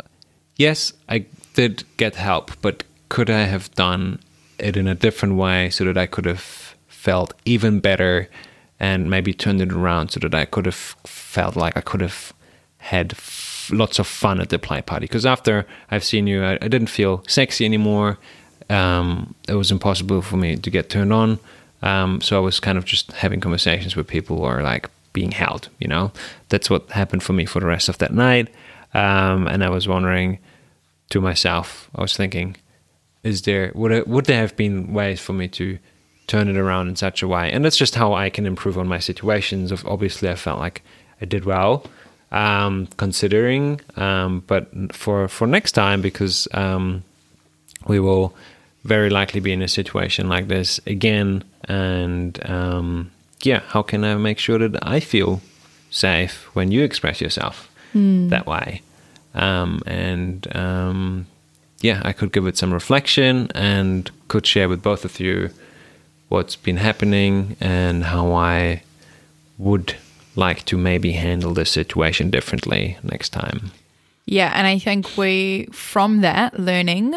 yes, 0.57 0.92
I 1.09 1.24
did 1.55 1.85
get 1.96 2.16
help, 2.16 2.51
but 2.61 2.85
could 3.09 3.31
I 3.31 3.44
have 3.44 3.74
done 3.74 4.20
it 4.59 4.77
in 4.77 4.87
a 4.87 4.94
different 4.94 5.37
way 5.37 5.70
so 5.70 5.85
that 5.85 5.96
I 5.96 6.07
could 6.07 6.27
have 6.27 6.74
felt 6.87 7.33
even 7.44 7.81
better 7.81 8.29
and 8.79 9.09
maybe 9.09 9.33
turned 9.33 9.62
it 9.62 9.72
around 9.72 10.11
so 10.11 10.20
that 10.20 10.35
I 10.35 10.44
could 10.44 10.66
have 10.66 10.96
felt 11.05 11.57
like 11.57 11.77
I 11.77 11.81
could 11.81 12.03
have 12.03 12.33
had 12.79 13.12
f- 13.12 13.70
lots 13.72 13.98
of 13.98 14.07
fun 14.07 14.40
at 14.40 14.51
the 14.51 14.59
play 14.59 14.83
party? 14.83 15.05
Because 15.05 15.24
after 15.24 15.66
I've 15.90 16.05
seen 16.05 16.27
you, 16.27 16.44
I, 16.44 16.59
I 16.61 16.68
didn't 16.68 16.88
feel 16.88 17.24
sexy 17.27 17.64
anymore. 17.64 18.18
Um, 18.68 19.35
it 19.48 19.55
was 19.55 19.70
impossible 19.70 20.20
for 20.20 20.37
me 20.37 20.57
to 20.57 20.70
get 20.70 20.90
turned 20.90 21.12
on. 21.12 21.38
Um, 21.83 22.21
so 22.21 22.37
I 22.37 22.41
was 22.41 22.61
kind 22.61 22.79
of 22.79 22.85
just 22.85 23.12
having 23.12 23.41
conversations 23.41 23.97
with 23.97 24.07
people 24.07 24.38
or 24.38 24.62
like 24.62 24.91
being 25.12 25.31
held, 25.31 25.69
you 25.79 25.88
know? 25.88 26.12
That's 26.49 26.69
what 26.71 26.91
happened 26.91 27.23
for 27.23 27.33
me 27.33 27.47
for 27.47 27.61
the 27.61 27.67
rest 27.67 27.88
of 27.88 27.99
that 27.99 28.12
night. 28.12 28.49
Um, 28.95 29.47
and 29.47 29.62
I 29.64 29.69
was 29.69 29.87
wondering 29.87 30.38
to 31.11 31.21
myself, 31.21 31.91
I 31.95 32.03
was 32.03 32.17
thinking, 32.17 32.57
is 33.23 33.43
there 33.43 33.73
would 33.75 33.93
it, 33.93 34.09
would 34.09 34.27
there 34.27 34.41
have 34.41 34.57
been 34.57 34.93
ways 34.93 35.21
for 35.21 35.33
me 35.33 35.49
to 35.49 35.79
turn 36.27 36.49
it 36.49 36.57
around 36.57 36.88
in 36.88 36.97
such 36.97 37.23
a 37.23 37.29
way? 37.29 37.51
And 37.51 37.64
that's 37.64 37.77
just 37.77 37.95
how 37.95 38.14
I 38.14 38.31
can 38.31 38.47
improve 38.47 38.79
on 38.79 38.87
my 38.87 38.99
situations. 38.99 39.73
Of 39.73 39.85
obviously, 39.87 40.29
I 40.29 40.35
felt 40.35 40.61
like 40.61 40.83
I 41.21 41.25
did 41.25 41.45
well, 41.45 41.85
um, 42.31 42.88
considering. 42.97 43.81
Um, 43.97 44.45
but 44.47 44.71
for 44.93 45.29
for 45.29 45.47
next 45.47 45.73
time, 45.73 46.01
because 46.01 46.49
um, 46.53 47.03
we 47.87 47.99
will 47.99 48.35
very 48.88 49.11
likely 49.11 49.40
be 49.40 49.53
in 49.53 49.62
a 49.62 49.68
situation 49.68 50.29
like 50.29 50.48
this 50.48 50.81
again, 50.87 51.44
and 51.64 52.38
um, 52.48 53.11
yeah, 53.42 53.61
how 53.68 53.83
can 53.83 54.05
I 54.05 54.14
make 54.16 54.38
sure 54.38 54.59
that 54.59 54.79
I 54.83 55.01
feel 55.01 55.40
safe 55.90 56.48
when 56.55 56.72
you 56.72 56.83
express 56.83 57.20
yourself 57.20 57.68
that 57.94 58.46
way? 58.46 58.83
Um, 59.35 59.83
and 59.87 60.57
um, 60.57 61.27
yeah, 61.81 62.01
I 62.05 62.12
could 62.12 62.33
give 62.33 62.46
it 62.46 62.57
some 62.57 62.72
reflection 62.72 63.48
and 63.55 64.11
could 64.29 64.46
share 64.46 64.68
with 64.68 64.83
both 64.83 65.05
of 65.05 65.20
you 65.20 65.51
what's 66.29 66.57
been 66.57 66.77
happening 66.79 67.57
and 67.61 68.05
how 68.05 68.33
I 68.33 68.83
would 69.59 69.96
like 70.37 70.64
to 70.66 70.77
maybe 70.77 71.12
handle 71.12 71.55
this 71.55 71.70
situation 71.70 72.31
differently 72.31 72.96
next 73.03 73.31
time. 73.31 73.70
Yeah, 74.27 74.53
and 74.55 74.66
I 74.66 74.79
think 74.79 75.16
we 75.16 75.68
from 75.72 76.20
that 76.20 76.59
learning. 76.59 77.14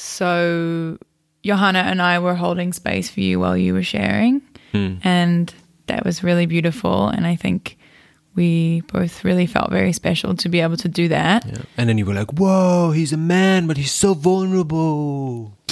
So 0.00 0.98
Johanna 1.44 1.80
and 1.80 2.00
I 2.00 2.18
were 2.20 2.34
holding 2.34 2.72
space 2.72 3.10
for 3.10 3.20
you 3.20 3.38
while 3.38 3.56
you 3.56 3.74
were 3.74 3.82
sharing, 3.82 4.40
and 4.72 5.52
that 5.86 6.04
was 6.04 6.24
really 6.24 6.46
beautiful. 6.46 7.08
And 7.08 7.26
I 7.26 7.36
think 7.36 7.76
we 8.34 8.80
both 8.92 9.24
really 9.24 9.46
felt 9.46 9.70
very 9.70 9.92
special 9.92 10.34
to 10.36 10.48
be 10.48 10.60
able 10.60 10.78
to 10.78 10.88
do 10.88 11.08
that. 11.08 11.44
Yeah. 11.44 11.62
And 11.76 11.88
then 11.88 11.98
you 11.98 12.06
were 12.06 12.14
like, 12.14 12.32
"Whoa, 12.32 12.92
he's 12.92 13.12
a 13.12 13.18
man, 13.18 13.66
but 13.66 13.76
he's 13.76 13.92
so 13.92 14.14
vulnerable." 14.14 15.58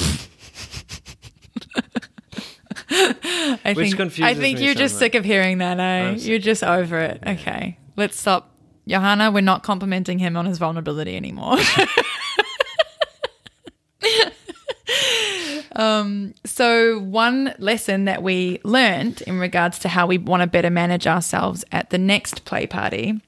I 2.90 3.72
Which 3.74 3.94
think 3.94 4.20
I 4.20 4.34
think 4.34 4.60
you're 4.60 4.74
so 4.74 4.78
just 4.80 4.94
much. 4.94 4.98
sick 4.98 5.14
of 5.14 5.24
hearing 5.24 5.58
that, 5.58 5.78
eh? 5.78 6.10
I'm 6.10 6.16
You're 6.16 6.38
just 6.38 6.62
over 6.64 6.98
it. 6.98 7.22
Okay, 7.26 7.78
let's 7.96 8.18
stop. 8.20 8.54
Johanna, 8.86 9.30
we're 9.30 9.40
not 9.42 9.62
complimenting 9.62 10.18
him 10.18 10.36
on 10.36 10.46
his 10.46 10.58
vulnerability 10.58 11.16
anymore. 11.16 11.56
um, 15.78 16.34
so, 16.44 16.98
one 16.98 17.54
lesson 17.58 18.04
that 18.06 18.22
we 18.22 18.60
learned 18.64 19.22
in 19.22 19.38
regards 19.38 19.78
to 19.80 19.88
how 19.88 20.08
we 20.08 20.18
want 20.18 20.42
to 20.42 20.48
better 20.48 20.70
manage 20.70 21.06
ourselves 21.06 21.64
at 21.70 21.90
the 21.90 21.98
next 21.98 22.44
play 22.44 22.66
party 22.66 23.20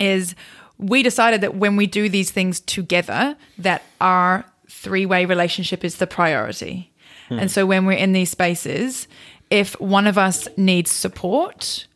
is 0.00 0.34
we 0.78 1.02
decided 1.02 1.42
that 1.42 1.54
when 1.54 1.76
we 1.76 1.86
do 1.86 2.08
these 2.08 2.30
things 2.30 2.60
together, 2.60 3.36
that 3.58 3.82
our 4.00 4.44
three-way 4.68 5.26
relationship 5.26 5.84
is 5.84 5.96
the 5.96 6.06
priority. 6.06 6.90
And 7.30 7.50
so 7.50 7.64
when 7.64 7.86
we're 7.86 7.92
in 7.92 8.12
these 8.12 8.28
spaces, 8.28 9.08
if 9.48 9.78
one 9.80 10.06
of 10.06 10.18
us 10.18 10.48
needs 10.58 10.90
support, 10.90 11.86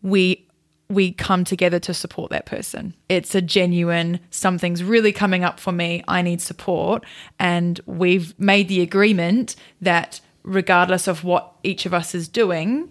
we 0.00 0.47
we 0.90 1.12
come 1.12 1.44
together 1.44 1.78
to 1.78 1.92
support 1.92 2.30
that 2.30 2.46
person. 2.46 2.94
It's 3.08 3.34
a 3.34 3.42
genuine 3.42 4.20
something's 4.30 4.82
really 4.82 5.12
coming 5.12 5.44
up 5.44 5.60
for 5.60 5.72
me, 5.72 6.02
I 6.08 6.22
need 6.22 6.40
support, 6.40 7.04
and 7.38 7.80
we've 7.86 8.38
made 8.38 8.68
the 8.68 8.80
agreement 8.80 9.54
that 9.80 10.20
regardless 10.42 11.06
of 11.06 11.24
what 11.24 11.52
each 11.62 11.84
of 11.84 11.92
us 11.92 12.14
is 12.14 12.26
doing, 12.26 12.88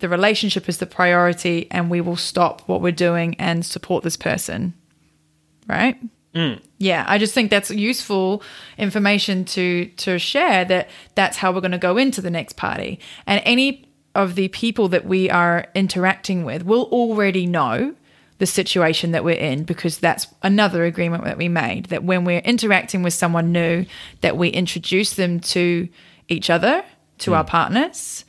the 0.00 0.08
relationship 0.08 0.68
is 0.68 0.78
the 0.78 0.86
priority 0.86 1.68
and 1.70 1.88
we 1.88 2.00
will 2.00 2.16
stop 2.16 2.62
what 2.66 2.82
we're 2.82 2.92
doing 2.92 3.36
and 3.38 3.64
support 3.64 4.02
this 4.02 4.16
person. 4.16 4.74
Right? 5.68 5.96
Mm. 6.34 6.60
Yeah, 6.78 7.04
I 7.06 7.18
just 7.18 7.32
think 7.32 7.50
that's 7.50 7.70
useful 7.70 8.42
information 8.76 9.44
to 9.46 9.86
to 9.86 10.18
share 10.18 10.64
that 10.64 10.90
that's 11.14 11.36
how 11.36 11.52
we're 11.52 11.60
going 11.60 11.70
to 11.70 11.78
go 11.78 11.96
into 11.96 12.20
the 12.20 12.30
next 12.30 12.56
party. 12.56 12.98
And 13.26 13.40
any 13.44 13.86
of 14.14 14.34
the 14.34 14.48
people 14.48 14.88
that 14.88 15.04
we 15.04 15.28
are 15.30 15.66
interacting 15.74 16.44
with 16.44 16.64
will 16.64 16.84
already 16.84 17.46
know 17.46 17.94
the 18.38 18.46
situation 18.46 19.12
that 19.12 19.24
we're 19.24 19.36
in 19.36 19.64
because 19.64 19.98
that's 19.98 20.26
another 20.42 20.84
agreement 20.84 21.24
that 21.24 21.38
we 21.38 21.48
made 21.48 21.86
that 21.86 22.04
when 22.04 22.24
we're 22.24 22.40
interacting 22.40 23.02
with 23.02 23.14
someone 23.14 23.52
new 23.52 23.86
that 24.22 24.36
we 24.36 24.48
introduce 24.48 25.14
them 25.14 25.38
to 25.40 25.88
each 26.28 26.50
other, 26.50 26.84
to 27.18 27.30
hmm. 27.30 27.36
our 27.36 27.44
partners, 27.44 28.24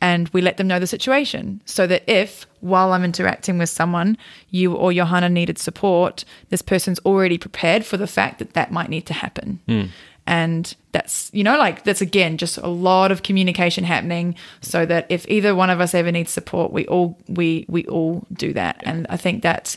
and 0.00 0.28
we 0.30 0.40
let 0.40 0.56
them 0.56 0.66
know 0.66 0.80
the 0.80 0.86
situation. 0.86 1.60
So 1.64 1.86
that 1.86 2.02
if 2.10 2.46
while 2.60 2.92
I'm 2.92 3.04
interacting 3.04 3.58
with 3.58 3.68
someone, 3.68 4.18
you 4.50 4.74
or 4.74 4.92
Johanna 4.92 5.28
needed 5.28 5.58
support, 5.58 6.24
this 6.48 6.62
person's 6.62 6.98
already 7.00 7.38
prepared 7.38 7.84
for 7.84 7.96
the 7.96 8.06
fact 8.06 8.38
that 8.38 8.54
that 8.54 8.72
might 8.72 8.88
need 8.88 9.06
to 9.06 9.14
happen. 9.14 9.60
Hmm. 9.68 9.84
And 10.26 10.74
that's, 10.92 11.30
you 11.32 11.42
know, 11.42 11.58
like 11.58 11.84
that's 11.84 12.00
again 12.00 12.38
just 12.38 12.56
a 12.58 12.68
lot 12.68 13.10
of 13.10 13.22
communication 13.22 13.84
happening 13.84 14.36
so 14.60 14.86
that 14.86 15.06
if 15.08 15.26
either 15.28 15.54
one 15.54 15.70
of 15.70 15.80
us 15.80 15.94
ever 15.94 16.12
needs 16.12 16.30
support, 16.30 16.72
we 16.72 16.86
all 16.86 17.18
we 17.28 17.66
we 17.68 17.84
all 17.86 18.24
do 18.32 18.52
that. 18.52 18.80
And 18.84 19.06
I 19.10 19.16
think 19.16 19.42
that's 19.42 19.76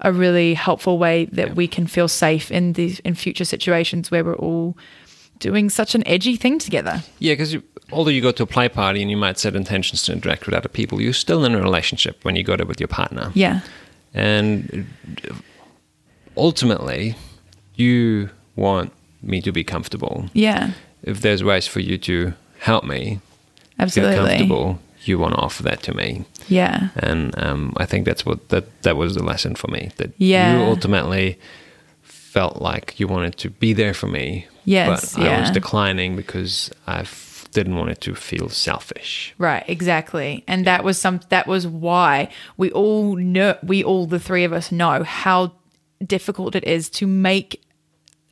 a 0.00 0.12
really 0.12 0.54
helpful 0.54 0.98
way 0.98 1.26
that 1.26 1.54
we 1.54 1.68
can 1.68 1.86
feel 1.86 2.08
safe 2.08 2.50
in 2.50 2.72
these 2.72 3.00
in 3.00 3.14
future 3.14 3.44
situations 3.44 4.10
where 4.10 4.24
we're 4.24 4.34
all 4.36 4.76
doing 5.38 5.68
such 5.68 5.94
an 5.94 6.06
edgy 6.06 6.36
thing 6.36 6.58
together. 6.58 7.02
Yeah, 7.18 7.34
because 7.34 7.56
although 7.90 8.10
you 8.10 8.22
go 8.22 8.32
to 8.32 8.44
a 8.44 8.46
play 8.46 8.68
party 8.68 9.02
and 9.02 9.10
you 9.10 9.16
might 9.16 9.38
set 9.38 9.54
intentions 9.54 10.02
to 10.04 10.12
interact 10.12 10.46
with 10.46 10.54
other 10.54 10.68
people, 10.68 11.00
you're 11.00 11.12
still 11.12 11.44
in 11.44 11.54
a 11.54 11.60
relationship 11.60 12.24
when 12.24 12.36
you 12.36 12.42
go 12.42 12.56
there 12.56 12.66
with 12.66 12.80
your 12.80 12.88
partner. 12.88 13.30
Yeah. 13.34 13.60
And 14.14 14.86
ultimately, 16.36 17.16
you 17.74 18.30
want 18.56 18.92
me 19.22 19.40
to 19.42 19.52
be 19.52 19.64
comfortable. 19.64 20.26
Yeah. 20.32 20.72
If 21.02 21.20
there's 21.20 21.42
ways 21.44 21.66
for 21.66 21.80
you 21.80 21.98
to 21.98 22.34
help 22.60 22.84
me 22.84 23.20
Absolutely. 23.78 24.16
get 24.16 24.26
comfortable, 24.38 24.78
you 25.04 25.18
want 25.18 25.34
to 25.34 25.40
offer 25.40 25.62
that 25.64 25.82
to 25.84 25.94
me. 25.94 26.24
Yeah. 26.48 26.88
And 26.96 27.36
um, 27.42 27.72
I 27.76 27.86
think 27.86 28.04
that's 28.06 28.24
what 28.26 28.48
that 28.50 28.82
that 28.82 28.96
was 28.96 29.14
the 29.14 29.22
lesson 29.24 29.54
for 29.54 29.68
me. 29.70 29.90
That 29.96 30.12
Yeah. 30.18 30.56
you 30.58 30.64
ultimately 30.64 31.38
felt 32.02 32.62
like 32.62 32.98
you 33.00 33.06
wanted 33.08 33.36
to 33.38 33.50
be 33.50 33.72
there 33.72 33.94
for 33.94 34.06
me. 34.06 34.46
Yes, 34.64 35.14
But 35.16 35.24
I 35.24 35.40
was 35.40 35.50
declining 35.50 36.14
because 36.16 36.70
I 36.86 37.00
f- 37.00 37.46
didn't 37.52 37.76
want 37.76 37.90
it 37.90 38.00
to 38.02 38.14
feel 38.14 38.48
selfish. 38.48 39.34
Right, 39.38 39.64
exactly. 39.66 40.44
And 40.46 40.64
that 40.66 40.84
was 40.84 40.98
some 40.98 41.20
that 41.30 41.46
was 41.46 41.66
why 41.66 42.28
we 42.56 42.70
all 42.70 43.16
know 43.16 43.56
we 43.62 43.82
all 43.84 44.06
the 44.06 44.20
three 44.20 44.44
of 44.44 44.52
us 44.52 44.70
know 44.70 45.02
how 45.02 45.52
difficult 46.06 46.54
it 46.54 46.64
is 46.64 46.88
to 46.90 47.06
make 47.06 47.60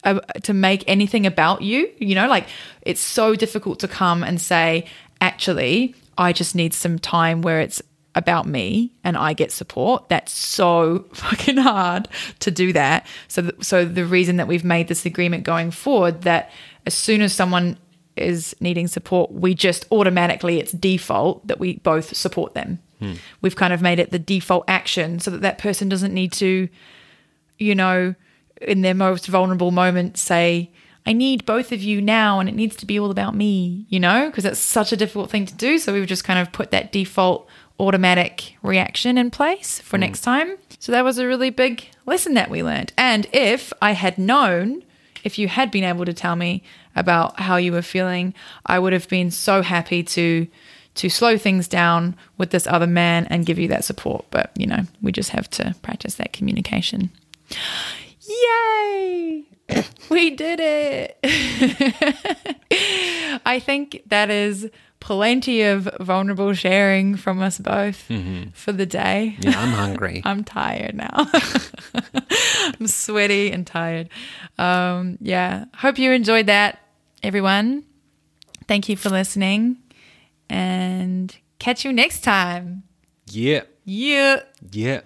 uh, 0.04 0.20
to 0.42 0.52
make 0.54 0.84
anything 0.86 1.26
about 1.26 1.62
you, 1.62 1.90
you 1.98 2.14
know, 2.14 2.28
like 2.28 2.46
it's 2.82 3.00
so 3.00 3.34
difficult 3.34 3.80
to 3.80 3.88
come 3.88 4.22
and 4.22 4.40
say 4.40 4.86
actually 5.20 5.94
I 6.18 6.32
just 6.32 6.54
need 6.54 6.74
some 6.74 6.98
time 6.98 7.42
where 7.42 7.60
it's 7.60 7.82
about 8.14 8.46
me 8.46 8.92
and 9.04 9.16
I 9.16 9.32
get 9.32 9.52
support. 9.52 10.08
That's 10.08 10.32
so 10.32 11.06
fucking 11.12 11.58
hard 11.58 12.08
to 12.40 12.50
do 12.50 12.72
that. 12.72 13.06
So 13.28 13.42
th- 13.42 13.64
so 13.64 13.84
the 13.84 14.04
reason 14.04 14.36
that 14.36 14.48
we've 14.48 14.64
made 14.64 14.88
this 14.88 15.06
agreement 15.06 15.44
going 15.44 15.70
forward 15.70 16.22
that 16.22 16.50
as 16.86 16.94
soon 16.94 17.22
as 17.22 17.32
someone 17.32 17.78
is 18.16 18.54
needing 18.60 18.86
support, 18.86 19.32
we 19.32 19.54
just 19.54 19.86
automatically 19.92 20.58
it's 20.58 20.72
default 20.72 21.46
that 21.46 21.60
we 21.60 21.76
both 21.78 22.16
support 22.16 22.54
them. 22.54 22.80
We've 23.40 23.56
kind 23.56 23.72
of 23.72 23.80
made 23.80 23.98
it 23.98 24.10
the 24.10 24.18
default 24.18 24.64
action 24.68 25.20
so 25.20 25.30
that 25.30 25.40
that 25.40 25.56
person 25.56 25.88
doesn't 25.88 26.12
need 26.12 26.32
to 26.32 26.68
you 27.60 27.74
know, 27.74 28.14
in 28.60 28.82
their 28.82 28.94
most 28.94 29.26
vulnerable 29.26 29.70
moment, 29.70 30.18
say, 30.18 30.70
I 31.06 31.12
need 31.12 31.46
both 31.46 31.72
of 31.72 31.82
you 31.82 32.00
now 32.00 32.40
and 32.40 32.48
it 32.48 32.54
needs 32.54 32.76
to 32.76 32.86
be 32.86 32.98
all 32.98 33.10
about 33.10 33.34
me, 33.34 33.86
you 33.88 33.98
know, 33.98 34.26
because 34.26 34.44
it's 34.44 34.60
such 34.60 34.92
a 34.92 34.96
difficult 34.96 35.30
thing 35.30 35.46
to 35.46 35.54
do. 35.54 35.78
So 35.78 35.92
we've 35.92 36.06
just 36.06 36.24
kind 36.24 36.38
of 36.38 36.52
put 36.52 36.70
that 36.70 36.92
default 36.92 37.48
automatic 37.78 38.56
reaction 38.62 39.16
in 39.16 39.30
place 39.30 39.80
for 39.80 39.96
mm. 39.96 40.00
next 40.00 40.20
time. 40.20 40.56
So 40.78 40.92
that 40.92 41.04
was 41.04 41.18
a 41.18 41.26
really 41.26 41.50
big 41.50 41.86
lesson 42.04 42.34
that 42.34 42.50
we 42.50 42.62
learned. 42.62 42.92
And 42.98 43.26
if 43.32 43.72
I 43.80 43.92
had 43.92 44.18
known 44.18 44.82
if 45.24 45.38
you 45.38 45.48
had 45.48 45.70
been 45.70 45.84
able 45.84 46.04
to 46.04 46.12
tell 46.12 46.36
me 46.36 46.62
about 46.96 47.40
how 47.40 47.56
you 47.56 47.72
were 47.72 47.82
feeling, 47.82 48.34
I 48.66 48.78
would 48.78 48.92
have 48.92 49.08
been 49.08 49.30
so 49.30 49.62
happy 49.62 50.02
to 50.02 50.46
to 50.96 51.08
slow 51.08 51.38
things 51.38 51.68
down 51.68 52.16
with 52.36 52.50
this 52.50 52.66
other 52.66 52.86
man 52.86 53.24
and 53.26 53.46
give 53.46 53.60
you 53.60 53.68
that 53.68 53.84
support. 53.84 54.24
But 54.30 54.50
you 54.56 54.66
know, 54.66 54.84
we 55.00 55.12
just 55.12 55.30
have 55.30 55.48
to 55.50 55.74
practice 55.82 56.16
that 56.16 56.32
communication. 56.32 57.10
Yay! 58.30 59.44
we 60.10 60.30
did 60.30 60.60
it. 60.62 61.18
I 63.44 63.58
think 63.58 64.02
that 64.06 64.30
is 64.30 64.70
plenty 65.00 65.62
of 65.62 65.88
vulnerable 66.00 66.52
sharing 66.52 67.16
from 67.16 67.42
us 67.42 67.58
both 67.58 68.08
for 68.52 68.72
the 68.72 68.86
day. 68.86 69.36
Yeah, 69.40 69.58
I'm 69.58 69.72
hungry. 69.72 70.22
I'm 70.26 70.44
tired 70.44 70.94
now. 70.94 71.26
I'm 72.78 72.86
sweaty 72.86 73.50
and 73.50 73.66
tired. 73.66 74.08
Um, 74.58 75.18
yeah. 75.20 75.64
Hope 75.76 75.98
you 75.98 76.12
enjoyed 76.12 76.46
that, 76.46 76.78
everyone. 77.22 77.84
Thank 78.68 78.88
you 78.88 78.96
for 78.96 79.08
listening 79.10 79.78
and 80.48 81.36
catch 81.58 81.84
you 81.84 81.92
next 81.92 82.20
time. 82.22 82.84
yeah. 83.26 83.62
Yeah. 83.84 84.42
Yeah. 84.70 85.00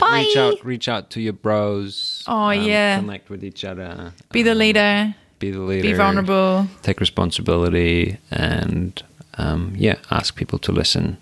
Bye. 0.00 0.20
Reach 0.20 0.36
out 0.36 0.64
reach 0.64 0.88
out 0.88 1.10
to 1.10 1.20
your 1.20 1.32
bros. 1.32 2.24
um, 2.26 2.34
Oh, 2.34 2.50
yeah. 2.50 2.98
Connect 2.98 3.30
with 3.30 3.44
each 3.44 3.64
other. 3.64 4.12
Be 4.32 4.42
the 4.42 4.52
um, 4.52 4.58
leader. 4.58 5.14
Be 5.38 5.50
the 5.50 5.60
leader. 5.60 5.82
Be 5.82 5.92
vulnerable. 5.94 6.66
Take 6.82 7.00
responsibility 7.00 8.18
and 8.30 9.02
um, 9.38 9.74
yeah, 9.76 9.96
ask 10.10 10.36
people 10.36 10.58
to 10.60 10.72
listen 10.72 11.16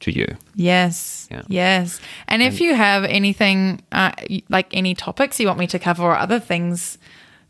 to 0.00 0.12
you. 0.12 0.26
Yes. 0.54 1.28
Yeah. 1.30 1.42
Yes. 1.48 2.00
And 2.26 2.42
if 2.42 2.60
you 2.60 2.74
have 2.74 3.04
anything, 3.04 3.82
uh, 3.92 4.12
like 4.48 4.68
any 4.72 4.94
topics 4.94 5.38
you 5.38 5.46
want 5.46 5.58
me 5.58 5.66
to 5.68 5.78
cover 5.78 6.04
or 6.04 6.16
other 6.16 6.40
things 6.40 6.98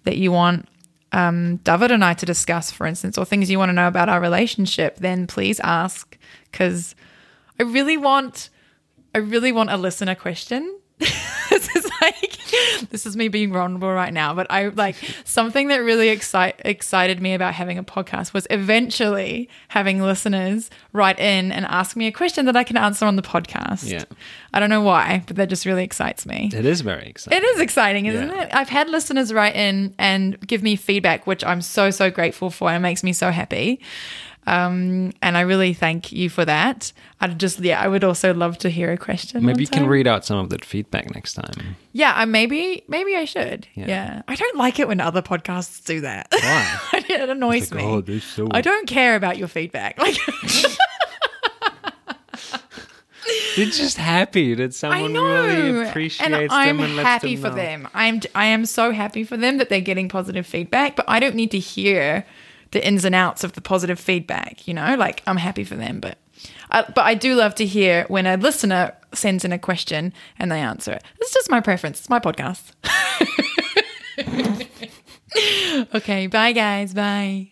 that 0.05 0.17
you 0.17 0.33
want 0.33 0.69
um, 1.13 1.57
David 1.59 1.91
and 1.91 2.05
I 2.05 2.15
to 2.15 2.27
discuss, 2.27 2.71
for 2.71 2.87
instance, 2.87 3.17
or 3.17 3.25
things 3.25 3.51
you 3.51 3.59
want 3.59 3.71
to 3.71 3.75
know 3.75 3.89
about 3.89 4.09
our 4.09 4.21
relationship, 4.21 4.97
then 4.99 5.27
please 5.27 5.61
ask 5.61 6.17
because 6.51 6.95
I 7.59 7.63
really 7.63 7.97
want, 7.97 8.51
I 9.19 9.21
really 9.21 9.51
want 9.51 9.69
a 9.71 9.77
listener 9.77 10.15
question. 10.15 10.79
this 10.99 11.75
is 11.75 11.91
like, 12.01 12.39
this 12.91 13.05
is 13.05 13.17
me 13.17 13.27
being 13.27 13.53
vulnerable 13.53 13.93
right 13.93 14.13
now, 14.15 14.33
but 14.33 14.47
I 14.49 14.69
like 14.69 14.95
something 15.25 15.67
that 15.69 15.79
really 15.79 16.09
excite, 16.11 16.55
excited 16.65 17.21
me 17.21 17.35
about 17.35 17.55
having 17.55 17.79
a 17.79 17.83
podcast 17.83 18.33
was 18.33 18.47
eventually 18.51 19.49
having 19.69 20.01
listeners 20.01 20.71
write 20.93 21.19
in 21.19 21.51
and 21.51 21.67
ask 21.67 21.97
me 21.97 22.07
a 22.07 22.13
question 22.13 22.47
that 22.47 22.57
I 22.57 22.63
can 22.63 22.77
answer 22.77 23.07
on 23.07 23.17
the 23.17 23.23
podcast. 23.23 23.91
Yeah. 23.91 24.05
I 24.55 24.61
don't 24.61 24.71
know 24.71 24.83
why, 24.83 25.25
but 25.27 25.35
that 25.35 25.49
just 25.49 25.67
really 25.67 25.83
excites 25.83 26.25
me. 26.25 26.51
It 26.55 26.65
is 26.65 26.81
very 26.83 27.09
exciting. 27.09 27.43
It 27.43 27.45
is 27.45 27.61
exciting, 27.61 28.07
isn't 28.07 28.29
Yeah. 28.29 28.43
it? 28.45 28.55
I've 28.55 28.69
had 28.69 28.89
listeners 28.89 29.33
write 29.33 29.57
in 29.57 29.95
and 29.99 30.39
give 30.47 30.63
me 30.63 30.77
feedback, 30.77 31.27
which 31.27 31.45
I'm 31.45 31.61
so, 31.61 31.91
so 31.91 32.09
grateful 32.09 32.51
for. 32.51 32.69
and 32.69 32.77
It 32.77 32.81
makes 32.81 33.03
me 33.03 33.13
so 33.13 33.33
happy. 33.33 33.81
Um, 34.49 35.13
and 35.21 35.37
I 35.37 35.43
really 35.43 35.75
thank 35.75 36.11
you 36.11 36.31
for 36.31 36.43
that. 36.47 36.93
I'd 37.21 37.39
just, 37.39 37.61
yeah, 37.61 37.81
I 37.81 37.87
would 37.87 38.03
also 38.03 38.33
love 38.33 38.57
to 38.59 38.71
hear 38.71 38.91
a 38.91 38.97
question. 38.97 39.45
Maybe 39.45 39.63
you 39.63 39.69
can 39.69 39.87
read 39.87 40.07
out 40.07 40.25
some 40.25 40.39
of 40.39 40.49
that 40.49 40.65
feedback 40.65 41.15
next 41.15 41.35
time. 41.35 41.77
Yeah, 41.93 42.15
I 42.17 42.25
maybe, 42.25 42.83
maybe 42.89 43.15
I 43.15 43.27
should. 43.27 43.69
Yeah. 43.75 43.87
Yeah. 43.87 44.23
I 44.27 44.35
don't 44.37 44.57
like 44.57 44.79
it 44.79 44.89
when 44.89 45.01
other 45.01 45.21
podcasts 45.21 45.85
do 45.85 46.01
that. 46.01 46.29
Why? 46.31 46.81
it 47.11 47.29
annoys 47.29 47.71
like, 47.71 48.07
me. 48.07 48.15
oh, 48.17 48.19
so- 48.21 48.49
I 48.51 48.63
don't 48.63 48.87
care 48.87 49.17
about 49.17 49.37
your 49.37 49.49
feedback. 49.49 49.99
Like, 50.09 50.17
They're 53.57 53.67
just 53.67 53.99
happy 53.99 54.55
that 54.55 54.73
someone 54.73 55.13
really 55.13 55.89
appreciates 55.89 56.25
and 56.25 56.33
them 56.33 56.49
I'm 56.51 56.79
happy 56.79 57.37
them 57.37 57.51
for 57.51 57.55
them. 57.55 57.89
I'm 57.93 58.21
I 58.35 58.47
am 58.47 58.65
so 58.65 58.93
happy 58.93 59.25
for 59.25 59.37
them 59.37 59.59
that 59.59 59.69
they're 59.69 59.83
getting 59.83 60.09
positive 60.09 60.47
feedback. 60.47 60.97
But 60.97 61.07
I 61.09 61.21
don't 61.21 61.35
need 61.35 61.51
to 61.51 61.59
hear 61.59 62.25
the 62.71 62.87
ins 62.87 63.05
and 63.05 63.15
outs 63.15 63.45
of 63.45 63.53
the 63.53 63.61
positive 63.61 63.99
feedback. 63.99 64.67
You 64.67 64.75
know, 64.75 64.95
like 64.97 65.23
I'm 65.27 65.37
happy 65.37 65.65
for 65.65 65.75
them, 65.75 66.01
but 66.01 66.19
I, 66.71 66.83
but 66.83 67.03
I 67.05 67.15
do 67.15 67.35
love 67.35 67.55
to 67.57 67.67
hear 67.67 68.05
when 68.09 68.27
a 68.27 68.37
listener 68.37 68.95
sends 69.13 69.45
in 69.45 69.53
a 69.53 69.59
question 69.59 70.13
and 70.39 70.53
they 70.53 70.61
answer 70.61 70.93
it. 70.93 71.05
It's 71.21 71.33
just 71.33 71.51
my 71.51 71.61
preference. 71.61 72.01
It's 72.01 72.11
my 72.11 72.21
podcast. 72.21 72.73
okay, 75.95 76.27
bye 76.27 76.53
guys. 76.53 76.95
Bye. 76.95 77.49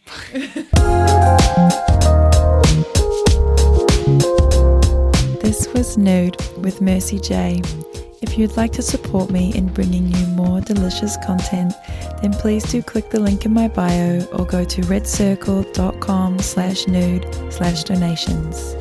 This 5.41 5.69
was 5.73 5.97
Nude 5.97 6.37
with 6.59 6.81
Mercy 6.81 7.21
J. 7.21 7.63
If 8.23 8.39
you'd 8.39 8.57
like 8.57 8.73
to 8.73 8.83
support 8.83 9.31
me 9.31 9.55
in 9.55 9.69
bringing 9.69 10.09
you 10.09 10.27
more 10.29 10.61
delicious 10.61 11.17
content, 11.25 11.75
then 12.23 12.33
please 12.33 12.65
do 12.65 12.83
click 12.83 13.11
the 13.11 13.21
link 13.21 13.45
in 13.45 13.53
my 13.53 13.69
bio 13.69 14.25
or 14.33 14.47
go 14.47 14.65
to 14.65 14.81
redcircle.com 14.83 16.39
slash 16.39 16.87
nude 16.87 17.53
slash 17.53 17.85
donations. 17.85 18.75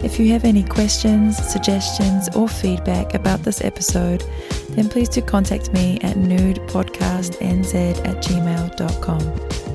If 0.00 0.20
you 0.20 0.30
have 0.32 0.44
any 0.44 0.62
questions, 0.62 1.36
suggestions, 1.36 2.28
or 2.36 2.48
feedback 2.48 3.14
about 3.14 3.42
this 3.42 3.60
episode, 3.62 4.22
then 4.70 4.88
please 4.88 5.08
do 5.08 5.22
contact 5.22 5.72
me 5.72 5.98
at 6.02 6.16
nudepodcastnz 6.16 7.74
at 8.06 8.22
gmail.com. 8.22 9.67